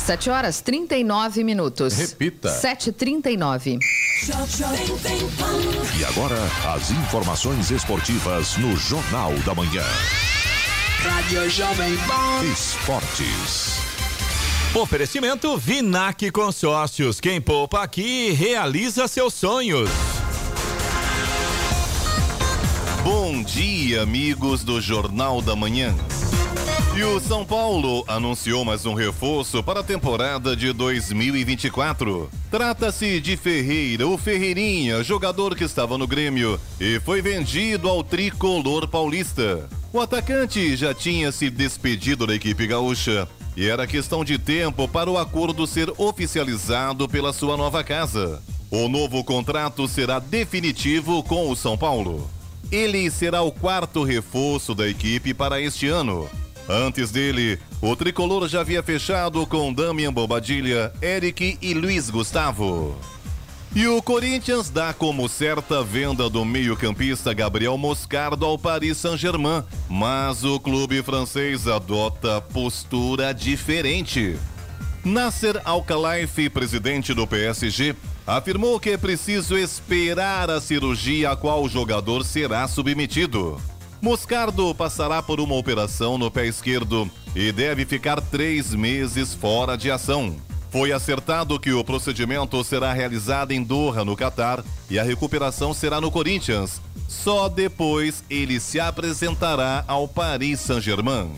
7 0.00 0.30
horas 0.30 0.60
39 0.60 1.44
minutos. 1.44 1.96
Repita. 1.96 2.48
7h39. 2.50 3.78
E 5.98 6.04
agora, 6.04 6.36
as 6.74 6.90
informações 6.90 7.70
esportivas 7.70 8.56
no 8.56 8.76
Jornal 8.76 9.32
da 9.44 9.54
Manhã. 9.54 9.84
Rádio 11.02 11.48
Jovem 11.48 11.96
Pan. 11.98 12.44
Esportes. 12.52 13.78
Oferecimento 14.74 15.56
Vinac 15.56 16.30
Consórcios. 16.30 17.20
Quem 17.20 17.40
poupa 17.40 17.82
aqui 17.82 18.30
realiza 18.32 19.08
seus 19.08 19.34
sonhos. 19.34 19.90
Bom 23.02 23.42
dia, 23.42 24.02
amigos 24.02 24.62
do 24.62 24.80
Jornal 24.80 25.40
da 25.40 25.56
Manhã. 25.56 25.94
E 27.00 27.02
o 27.02 27.18
São 27.18 27.46
Paulo 27.46 28.04
anunciou 28.06 28.62
mais 28.62 28.84
um 28.84 28.92
reforço 28.92 29.62
para 29.62 29.80
a 29.80 29.82
temporada 29.82 30.54
de 30.54 30.70
2024. 30.70 32.28
Trata-se 32.50 33.18
de 33.22 33.38
Ferreira, 33.38 34.06
o 34.06 34.18
Ferreirinha, 34.18 35.02
jogador 35.02 35.56
que 35.56 35.64
estava 35.64 35.96
no 35.96 36.06
Grêmio 36.06 36.60
e 36.78 37.00
foi 37.00 37.22
vendido 37.22 37.88
ao 37.88 38.04
tricolor 38.04 38.86
paulista. 38.86 39.66
O 39.90 39.98
atacante 39.98 40.76
já 40.76 40.92
tinha 40.92 41.32
se 41.32 41.48
despedido 41.48 42.26
da 42.26 42.34
equipe 42.34 42.66
gaúcha 42.66 43.26
e 43.56 43.66
era 43.66 43.86
questão 43.86 44.22
de 44.22 44.36
tempo 44.36 44.86
para 44.86 45.10
o 45.10 45.16
acordo 45.16 45.66
ser 45.66 45.90
oficializado 45.96 47.08
pela 47.08 47.32
sua 47.32 47.56
nova 47.56 47.82
casa. 47.82 48.42
O 48.70 48.88
novo 48.88 49.24
contrato 49.24 49.88
será 49.88 50.18
definitivo 50.18 51.22
com 51.22 51.50
o 51.50 51.56
São 51.56 51.78
Paulo. 51.78 52.30
Ele 52.70 53.10
será 53.10 53.40
o 53.40 53.50
quarto 53.50 54.04
reforço 54.04 54.74
da 54.74 54.86
equipe 54.86 55.32
para 55.32 55.62
este 55.62 55.88
ano. 55.88 56.28
Antes 56.70 57.10
dele, 57.10 57.58
o 57.82 57.96
tricolor 57.96 58.46
já 58.46 58.60
havia 58.60 58.80
fechado 58.80 59.44
com 59.44 59.72
Damian 59.72 60.12
Bobadilha, 60.12 60.92
Eric 61.02 61.58
e 61.60 61.74
Luiz 61.74 62.08
Gustavo. 62.08 62.96
E 63.74 63.88
o 63.88 64.00
Corinthians 64.00 64.70
dá 64.70 64.92
como 64.94 65.28
certa 65.28 65.82
venda 65.82 66.30
do 66.30 66.44
meio-campista 66.44 67.34
Gabriel 67.34 67.76
Moscardo 67.76 68.46
ao 68.46 68.56
Paris 68.56 68.98
Saint-Germain, 68.98 69.64
mas 69.88 70.44
o 70.44 70.60
clube 70.60 71.02
francês 71.02 71.66
adota 71.66 72.40
postura 72.40 73.34
diferente. 73.34 74.36
Nasser 75.04 75.60
Al-Khelaifi, 75.64 76.48
presidente 76.48 77.12
do 77.12 77.26
PSG, 77.26 77.96
afirmou 78.24 78.78
que 78.78 78.90
é 78.90 78.96
preciso 78.96 79.58
esperar 79.58 80.48
a 80.48 80.60
cirurgia 80.60 81.32
a 81.32 81.36
qual 81.36 81.64
o 81.64 81.68
jogador 81.68 82.24
será 82.24 82.68
submetido. 82.68 83.60
Moscardo 84.02 84.74
passará 84.74 85.22
por 85.22 85.40
uma 85.40 85.54
operação 85.54 86.16
no 86.16 86.30
pé 86.30 86.46
esquerdo 86.46 87.10
e 87.36 87.52
deve 87.52 87.84
ficar 87.84 88.20
três 88.20 88.74
meses 88.74 89.34
fora 89.34 89.76
de 89.76 89.90
ação. 89.90 90.34
Foi 90.70 90.90
acertado 90.90 91.60
que 91.60 91.72
o 91.72 91.84
procedimento 91.84 92.62
será 92.64 92.92
realizado 92.92 93.52
em 93.52 93.62
Doha, 93.62 94.04
no 94.04 94.16
Catar, 94.16 94.64
e 94.88 94.98
a 94.98 95.02
recuperação 95.02 95.74
será 95.74 96.00
no 96.00 96.10
Corinthians. 96.10 96.80
Só 97.08 97.48
depois 97.48 98.24
ele 98.30 98.58
se 98.58 98.80
apresentará 98.80 99.84
ao 99.86 100.08
Paris 100.08 100.60
Saint-Germain. 100.60 101.32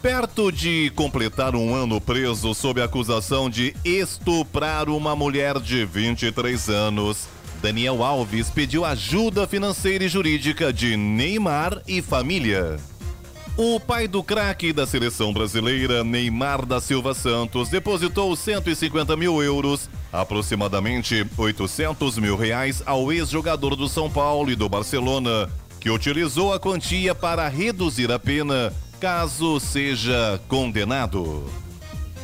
Perto 0.00 0.50
de 0.50 0.90
completar 0.96 1.54
um 1.54 1.72
ano 1.72 2.00
preso 2.00 2.52
sob 2.54 2.82
acusação 2.82 3.48
de 3.48 3.76
estuprar 3.84 4.88
uma 4.88 5.14
mulher 5.14 5.60
de 5.60 5.84
23 5.84 6.68
anos, 6.70 7.28
Daniel 7.62 8.02
Alves 8.02 8.50
pediu 8.50 8.84
ajuda 8.84 9.46
financeira 9.46 10.02
e 10.02 10.08
jurídica 10.08 10.72
de 10.72 10.96
Neymar 10.96 11.80
e 11.86 12.02
família. 12.02 12.76
O 13.56 13.78
pai 13.78 14.08
do 14.08 14.20
craque 14.20 14.72
da 14.72 14.84
seleção 14.84 15.32
brasileira, 15.32 16.02
Neymar 16.02 16.66
da 16.66 16.80
Silva 16.80 17.14
Santos, 17.14 17.68
depositou 17.68 18.34
150 18.34 19.16
mil 19.16 19.40
euros, 19.40 19.88
aproximadamente 20.12 21.24
800 21.38 22.18
mil 22.18 22.36
reais, 22.36 22.82
ao 22.84 23.12
ex-jogador 23.12 23.76
do 23.76 23.88
São 23.88 24.10
Paulo 24.10 24.50
e 24.50 24.56
do 24.56 24.68
Barcelona, 24.68 25.48
que 25.78 25.88
utilizou 25.88 26.52
a 26.52 26.58
quantia 26.58 27.14
para 27.14 27.46
reduzir 27.46 28.10
a 28.10 28.18
pena 28.18 28.72
caso 28.98 29.60
seja 29.60 30.40
condenado. 30.48 31.61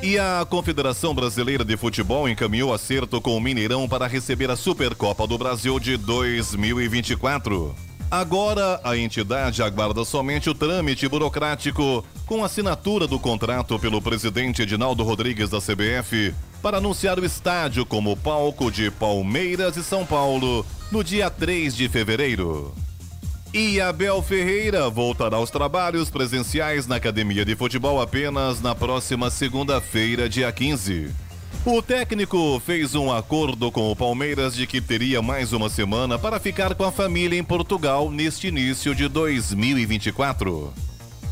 E 0.01 0.17
a 0.17 0.47
Confederação 0.49 1.13
Brasileira 1.13 1.65
de 1.65 1.77
Futebol 1.77 2.29
encaminhou 2.29 2.73
acerto 2.73 3.21
com 3.21 3.37
o 3.37 3.41
Mineirão 3.41 3.89
para 3.89 4.07
receber 4.07 4.49
a 4.49 4.55
Supercopa 4.55 5.27
do 5.27 5.37
Brasil 5.37 5.81
de 5.81 5.97
2024. 5.97 7.75
Agora, 8.09 8.81
a 8.85 8.97
entidade 8.97 9.61
aguarda 9.61 10.05
somente 10.05 10.49
o 10.49 10.55
trâmite 10.55 11.07
burocrático 11.09 12.05
com 12.27 12.45
assinatura 12.45 13.09
do 13.09 13.19
contrato 13.19 13.77
pelo 13.79 14.01
presidente 14.01 14.63
Edinaldo 14.63 15.03
Rodrigues 15.03 15.51
da 15.51 15.59
CBF 15.61 16.33
para 16.63 16.79
anunciar 16.79 17.19
o 17.19 17.25
estádio 17.25 17.85
como 17.85 18.17
palco 18.17 18.71
de 18.71 18.93
Palmeiras 18.93 19.77
e 19.77 19.83
São 19.83 20.07
Paulo 20.07 20.65
no 20.93 21.03
dia 21.03 21.29
3 21.29 21.75
de 21.75 21.89
fevereiro. 21.89 22.73
E 23.53 23.81
Abel 23.81 24.23
Ferreira 24.23 24.91
voltará 24.91 25.39
aos 25.39 25.51
trabalhos 25.51 26.11
presenciais 26.11 26.87
na 26.87 26.97
Academia 26.97 27.47
de 27.47 27.57
Futebol 27.57 27.99
apenas 27.99 28.61
na 28.61 28.75
próxima 28.75 29.31
segunda-feira, 29.31 30.29
dia 30.29 30.53
15. 30.53 31.11
O 31.65 31.81
técnico 31.81 32.61
fez 32.65 32.95
um 32.95 33.11
acordo 33.11 33.73
com 33.73 33.91
o 33.91 33.97
Palmeiras 33.97 34.55
de 34.55 34.67
que 34.67 34.83
teria 34.83 35.23
mais 35.23 35.55
uma 35.55 35.71
semana 35.71 36.19
para 36.19 36.39
ficar 36.39 36.75
com 36.75 36.85
a 36.85 36.93
família 36.93 37.39
em 37.39 37.43
Portugal 37.43 38.11
neste 38.11 38.49
início 38.49 38.95
de 38.95 39.09
2024. 39.09 40.71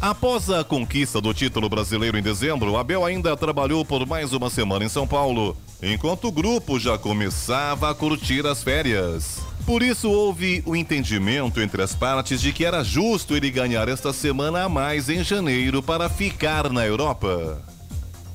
Após 0.00 0.48
a 0.50 0.64
conquista 0.64 1.20
do 1.20 1.34
título 1.34 1.68
brasileiro 1.68 2.16
em 2.16 2.22
dezembro, 2.22 2.78
Abel 2.78 3.04
ainda 3.04 3.36
trabalhou 3.36 3.84
por 3.84 4.06
mais 4.06 4.32
uma 4.32 4.48
semana 4.48 4.86
em 4.86 4.88
São 4.88 5.06
Paulo, 5.06 5.54
enquanto 5.82 6.28
o 6.28 6.32
grupo 6.32 6.78
já 6.78 6.96
começava 6.96 7.90
a 7.90 7.94
curtir 7.94 8.46
as 8.46 8.62
férias. 8.62 9.45
Por 9.66 9.82
isso 9.82 10.08
houve 10.08 10.62
o 10.64 10.76
entendimento 10.76 11.60
entre 11.60 11.82
as 11.82 11.92
partes 11.92 12.40
de 12.40 12.52
que 12.52 12.64
era 12.64 12.84
justo 12.84 13.34
ele 13.34 13.50
ganhar 13.50 13.88
esta 13.88 14.12
semana 14.12 14.62
a 14.62 14.68
mais 14.68 15.08
em 15.08 15.24
janeiro 15.24 15.82
para 15.82 16.08
ficar 16.08 16.70
na 16.70 16.86
Europa. 16.86 17.60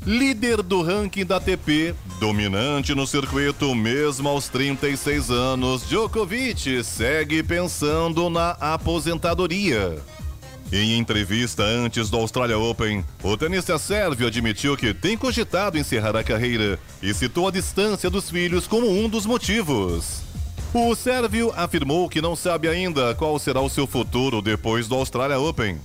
Líder 0.06 0.62
do 0.62 0.82
ranking 0.82 1.26
da 1.26 1.38
ATP, 1.38 1.96
dominante 2.20 2.94
no 2.94 3.08
circuito 3.08 3.74
mesmo 3.74 4.28
aos 4.28 4.50
36 4.50 5.32
anos, 5.32 5.88
Djokovic 5.88 6.84
segue 6.84 7.42
pensando 7.42 8.30
na 8.30 8.52
aposentadoria. 8.60 10.00
Em 10.70 10.98
entrevista 10.98 11.64
antes 11.64 12.10
do 12.10 12.18
Australia 12.18 12.58
Open, 12.58 13.06
o 13.24 13.38
tenista 13.38 13.78
sérvio 13.78 14.28
admitiu 14.28 14.76
que 14.76 14.94
tem 14.94 15.16
cogitado 15.16 15.78
encerrar 15.78 16.16
a 16.18 16.24
carreira 16.24 16.78
e 17.02 17.14
citou 17.14 17.48
a 17.48 17.52
distância 17.52 18.10
dos 18.10 18.30
filhos 18.30 18.68
como 18.68 18.90
um 18.90 19.08
dos 19.08 19.26
motivos. 19.26 20.31
O 20.74 20.96
sérvio 20.96 21.52
afirmou 21.58 22.08
que 22.08 22.22
não 22.22 22.34
sabe 22.34 22.70
ainda 22.70 23.14
qual 23.16 23.38
será 23.38 23.60
o 23.60 23.70
seu 23.70 23.86
futuro 23.86 24.42
depois 24.42 24.88
do 24.88 24.96
Australia 24.96 25.38
Open. 25.38 25.78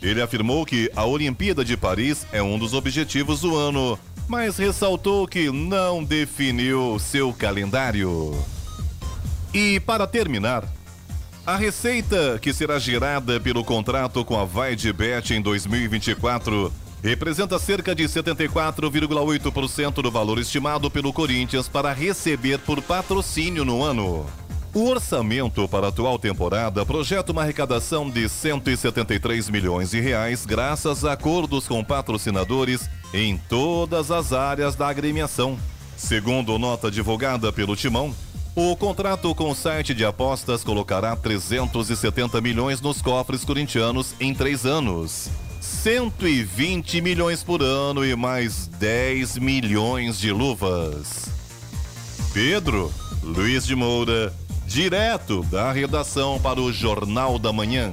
Ele 0.00 0.22
afirmou 0.22 0.64
que 0.64 0.88
a 0.94 1.04
Olimpíada 1.04 1.64
de 1.64 1.76
Paris 1.76 2.24
é 2.30 2.40
um 2.40 2.56
dos 2.56 2.72
objetivos 2.72 3.40
do 3.40 3.56
ano, 3.56 3.98
mas 4.28 4.56
ressaltou 4.56 5.26
que 5.26 5.50
não 5.50 6.04
definiu 6.04 7.00
seu 7.00 7.32
calendário. 7.32 8.32
E 9.52 9.80
para 9.80 10.06
terminar, 10.06 10.64
a 11.44 11.56
receita 11.56 12.38
que 12.40 12.52
será 12.52 12.78
gerada 12.78 13.40
pelo 13.40 13.64
contrato 13.64 14.24
com 14.24 14.38
a 14.38 14.44
Vaidbet 14.44 15.34
em 15.34 15.42
2024 15.42 16.72
representa 17.02 17.58
cerca 17.58 17.94
de 17.94 18.04
74,8% 18.04 20.02
do 20.02 20.10
valor 20.10 20.38
estimado 20.38 20.90
pelo 20.90 21.12
Corinthians 21.12 21.68
para 21.68 21.92
receber 21.92 22.58
por 22.58 22.82
patrocínio 22.82 23.64
no 23.64 23.82
ano. 23.82 24.26
O 24.74 24.86
orçamento 24.88 25.66
para 25.66 25.86
a 25.86 25.88
atual 25.88 26.18
temporada 26.18 26.84
projeta 26.84 27.32
uma 27.32 27.42
arrecadação 27.42 28.08
de 28.08 28.28
173 28.28 29.48
milhões 29.48 29.90
de 29.90 30.00
reais 30.00 30.44
graças 30.44 31.04
a 31.04 31.12
acordos 31.14 31.66
com 31.66 31.82
patrocinadores 31.82 32.88
em 33.12 33.36
todas 33.36 34.10
as 34.10 34.32
áreas 34.32 34.76
da 34.76 34.88
agremiação. 34.88 35.58
Segundo 35.96 36.58
nota 36.58 36.90
divulgada 36.90 37.52
pelo 37.52 37.74
Timão, 37.74 38.14
o 38.54 38.76
contrato 38.76 39.34
com 39.34 39.50
o 39.50 39.54
site 39.54 39.94
de 39.94 40.04
apostas 40.04 40.62
colocará 40.62 41.16
370 41.16 42.40
milhões 42.40 42.80
nos 42.80 43.00
cofres 43.00 43.44
corintianos 43.44 44.14
em 44.20 44.34
três 44.34 44.66
anos. 44.66 45.30
120 45.68 47.00
milhões 47.00 47.42
por 47.44 47.62
ano 47.62 48.04
e 48.04 48.16
mais 48.16 48.66
10 48.66 49.38
milhões 49.38 50.18
de 50.18 50.32
luvas. 50.32 51.26
Pedro 52.32 52.92
Luiz 53.22 53.66
de 53.66 53.76
Moura, 53.76 54.34
direto 54.66 55.42
da 55.44 55.70
redação 55.70 56.40
para 56.40 56.60
o 56.60 56.72
Jornal 56.72 57.38
da 57.38 57.52
Manhã. 57.52 57.92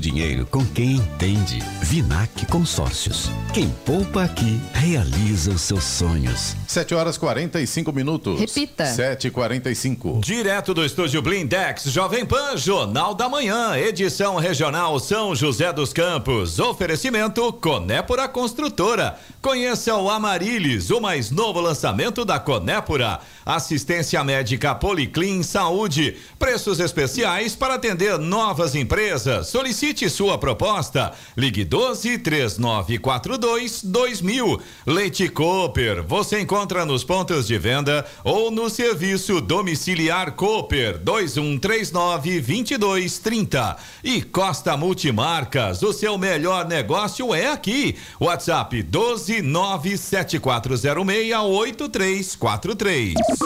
dinheiro 0.01 0.31
dinheiro 0.31 0.45
com 0.45 0.65
quem 0.65 0.93
entende. 0.93 1.59
Vinac 1.81 2.45
Consórcios. 2.47 3.29
Quem 3.53 3.69
poupa 3.85 4.23
aqui 4.23 4.59
realiza 4.73 5.51
os 5.51 5.61
seus 5.61 5.83
sonhos. 5.83 6.55
7 6.67 6.95
horas 6.95 7.17
45 7.17 7.91
minutos. 7.91 8.39
Repita. 8.39 8.85
7 8.85 9.27
e 9.27 9.31
45 9.31 10.19
Direto 10.21 10.73
do 10.73 10.85
estúdio 10.85 11.21
Blindex, 11.21 11.83
Jovem 11.85 12.25
Pan, 12.25 12.55
Jornal 12.55 13.13
da 13.13 13.27
Manhã, 13.27 13.77
edição 13.77 14.37
regional 14.37 14.99
São 14.99 15.35
José 15.35 15.73
dos 15.73 15.91
Campos. 15.91 16.59
Oferecimento 16.59 17.51
Conépora 17.53 18.27
Construtora. 18.27 19.17
Conheça 19.41 19.95
o 19.95 20.09
Amarilis, 20.09 20.89
o 20.91 21.01
mais 21.01 21.31
novo 21.31 21.59
lançamento 21.59 22.23
da 22.23 22.39
Conépora. 22.39 23.19
Assistência 23.55 24.23
médica 24.23 24.73
Policlin 24.73 25.43
Saúde. 25.43 26.15
Preços 26.39 26.79
especiais 26.79 27.53
para 27.53 27.73
atender 27.73 28.17
novas 28.17 28.75
empresas. 28.75 29.47
Solicite 29.47 30.09
sua 30.09 30.37
proposta. 30.37 31.11
Ligue 31.35 31.65
12 31.65 32.19
3942 32.19 33.83
2000. 33.83 34.61
Leite 34.85 35.27
Cooper. 35.27 36.01
Você 36.03 36.39
encontra 36.39 36.85
nos 36.85 37.03
pontos 37.03 37.45
de 37.45 37.57
venda 37.57 38.05
ou 38.23 38.51
no 38.51 38.69
serviço 38.69 39.41
domiciliar 39.41 40.31
Cooper 40.31 40.97
2139 40.99 42.39
2230. 42.39 43.77
E 44.01 44.21
Costa 44.21 44.77
Multimarcas. 44.77 45.83
O 45.83 45.91
seu 45.91 46.17
melhor 46.17 46.65
negócio 46.67 47.35
é 47.35 47.47
aqui. 47.47 47.97
WhatsApp 48.17 48.81
12 48.81 49.41
97406 49.41 51.35
8343. 51.35 53.40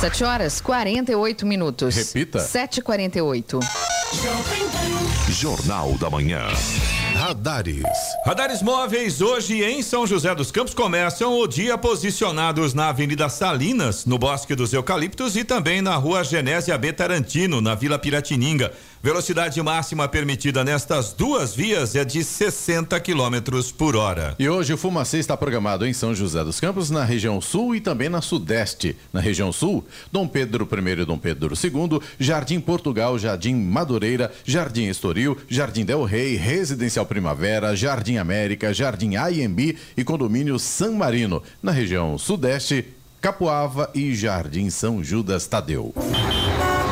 7 0.00 0.24
horas 0.24 0.60
48 0.60 1.46
minutos. 1.46 1.94
Repita. 1.96 2.38
7h48. 2.40 3.60
Jornal 5.30 5.94
da 5.98 6.10
Manhã. 6.10 6.48
Radares. 7.14 7.84
Radares 8.26 8.60
móveis 8.60 9.20
hoje 9.20 9.62
em 9.62 9.82
São 9.82 10.04
José 10.04 10.34
dos 10.34 10.50
Campos 10.50 10.74
começam 10.74 11.38
o 11.38 11.46
dia 11.46 11.78
posicionados 11.78 12.74
na 12.74 12.88
Avenida 12.88 13.28
Salinas, 13.28 14.04
no 14.04 14.18
Bosque 14.18 14.54
dos 14.54 14.72
Eucaliptos 14.72 15.36
e 15.36 15.44
também 15.44 15.80
na 15.80 15.94
Rua 15.94 16.24
Genésia 16.24 16.76
B 16.76 16.92
Tarantino, 16.92 17.60
na 17.60 17.74
Vila 17.76 17.98
Piratininga. 17.98 18.72
Velocidade 19.02 19.62
máxima 19.62 20.08
permitida 20.08 20.64
nestas 20.64 21.12
duas 21.12 21.54
vias 21.54 21.94
é 21.94 22.04
de 22.04 22.24
60 22.24 22.98
quilômetros 23.00 23.70
por 23.70 23.96
hora. 23.96 24.34
E 24.38 24.48
hoje 24.48 24.72
o 24.72 24.78
Fumacê 24.78 25.18
está 25.18 25.36
programado 25.36 25.86
em 25.86 25.92
São 25.92 26.14
José 26.14 26.42
dos 26.42 26.58
Campos, 26.58 26.90
na 26.90 27.04
região 27.04 27.38
sul 27.38 27.76
e 27.76 27.82
também 27.82 28.08
na 28.08 28.22
sudeste. 28.22 28.96
Na 29.12 29.20
região 29.20 29.52
sul, 29.52 29.84
Dom 30.10 30.26
Pedro 30.26 30.66
I 30.72 31.02
e 31.02 31.04
Dom 31.04 31.18
Pedro 31.18 31.54
II, 31.54 32.00
Jardim 32.18 32.58
Portugal, 32.58 33.18
Jardim 33.18 33.54
Madureira, 33.54 34.32
Jardim 34.42 34.86
Estoril, 34.86 35.36
Jardim 35.48 35.84
Del 35.84 36.04
Rey, 36.04 36.36
Residencial 36.36 37.03
Primavera, 37.04 37.74
Jardim 37.76 38.16
América, 38.16 38.72
Jardim 38.72 39.16
AMB 39.16 39.76
e 39.96 40.04
Condomínio 40.04 40.58
San 40.58 40.92
Marino. 40.92 41.42
Na 41.62 41.72
região 41.72 42.16
sudeste, 42.18 42.86
Capuava 43.20 43.90
e 43.94 44.14
Jardim 44.14 44.68
São 44.70 45.02
Judas 45.02 45.46
Tadeu. 45.46 45.94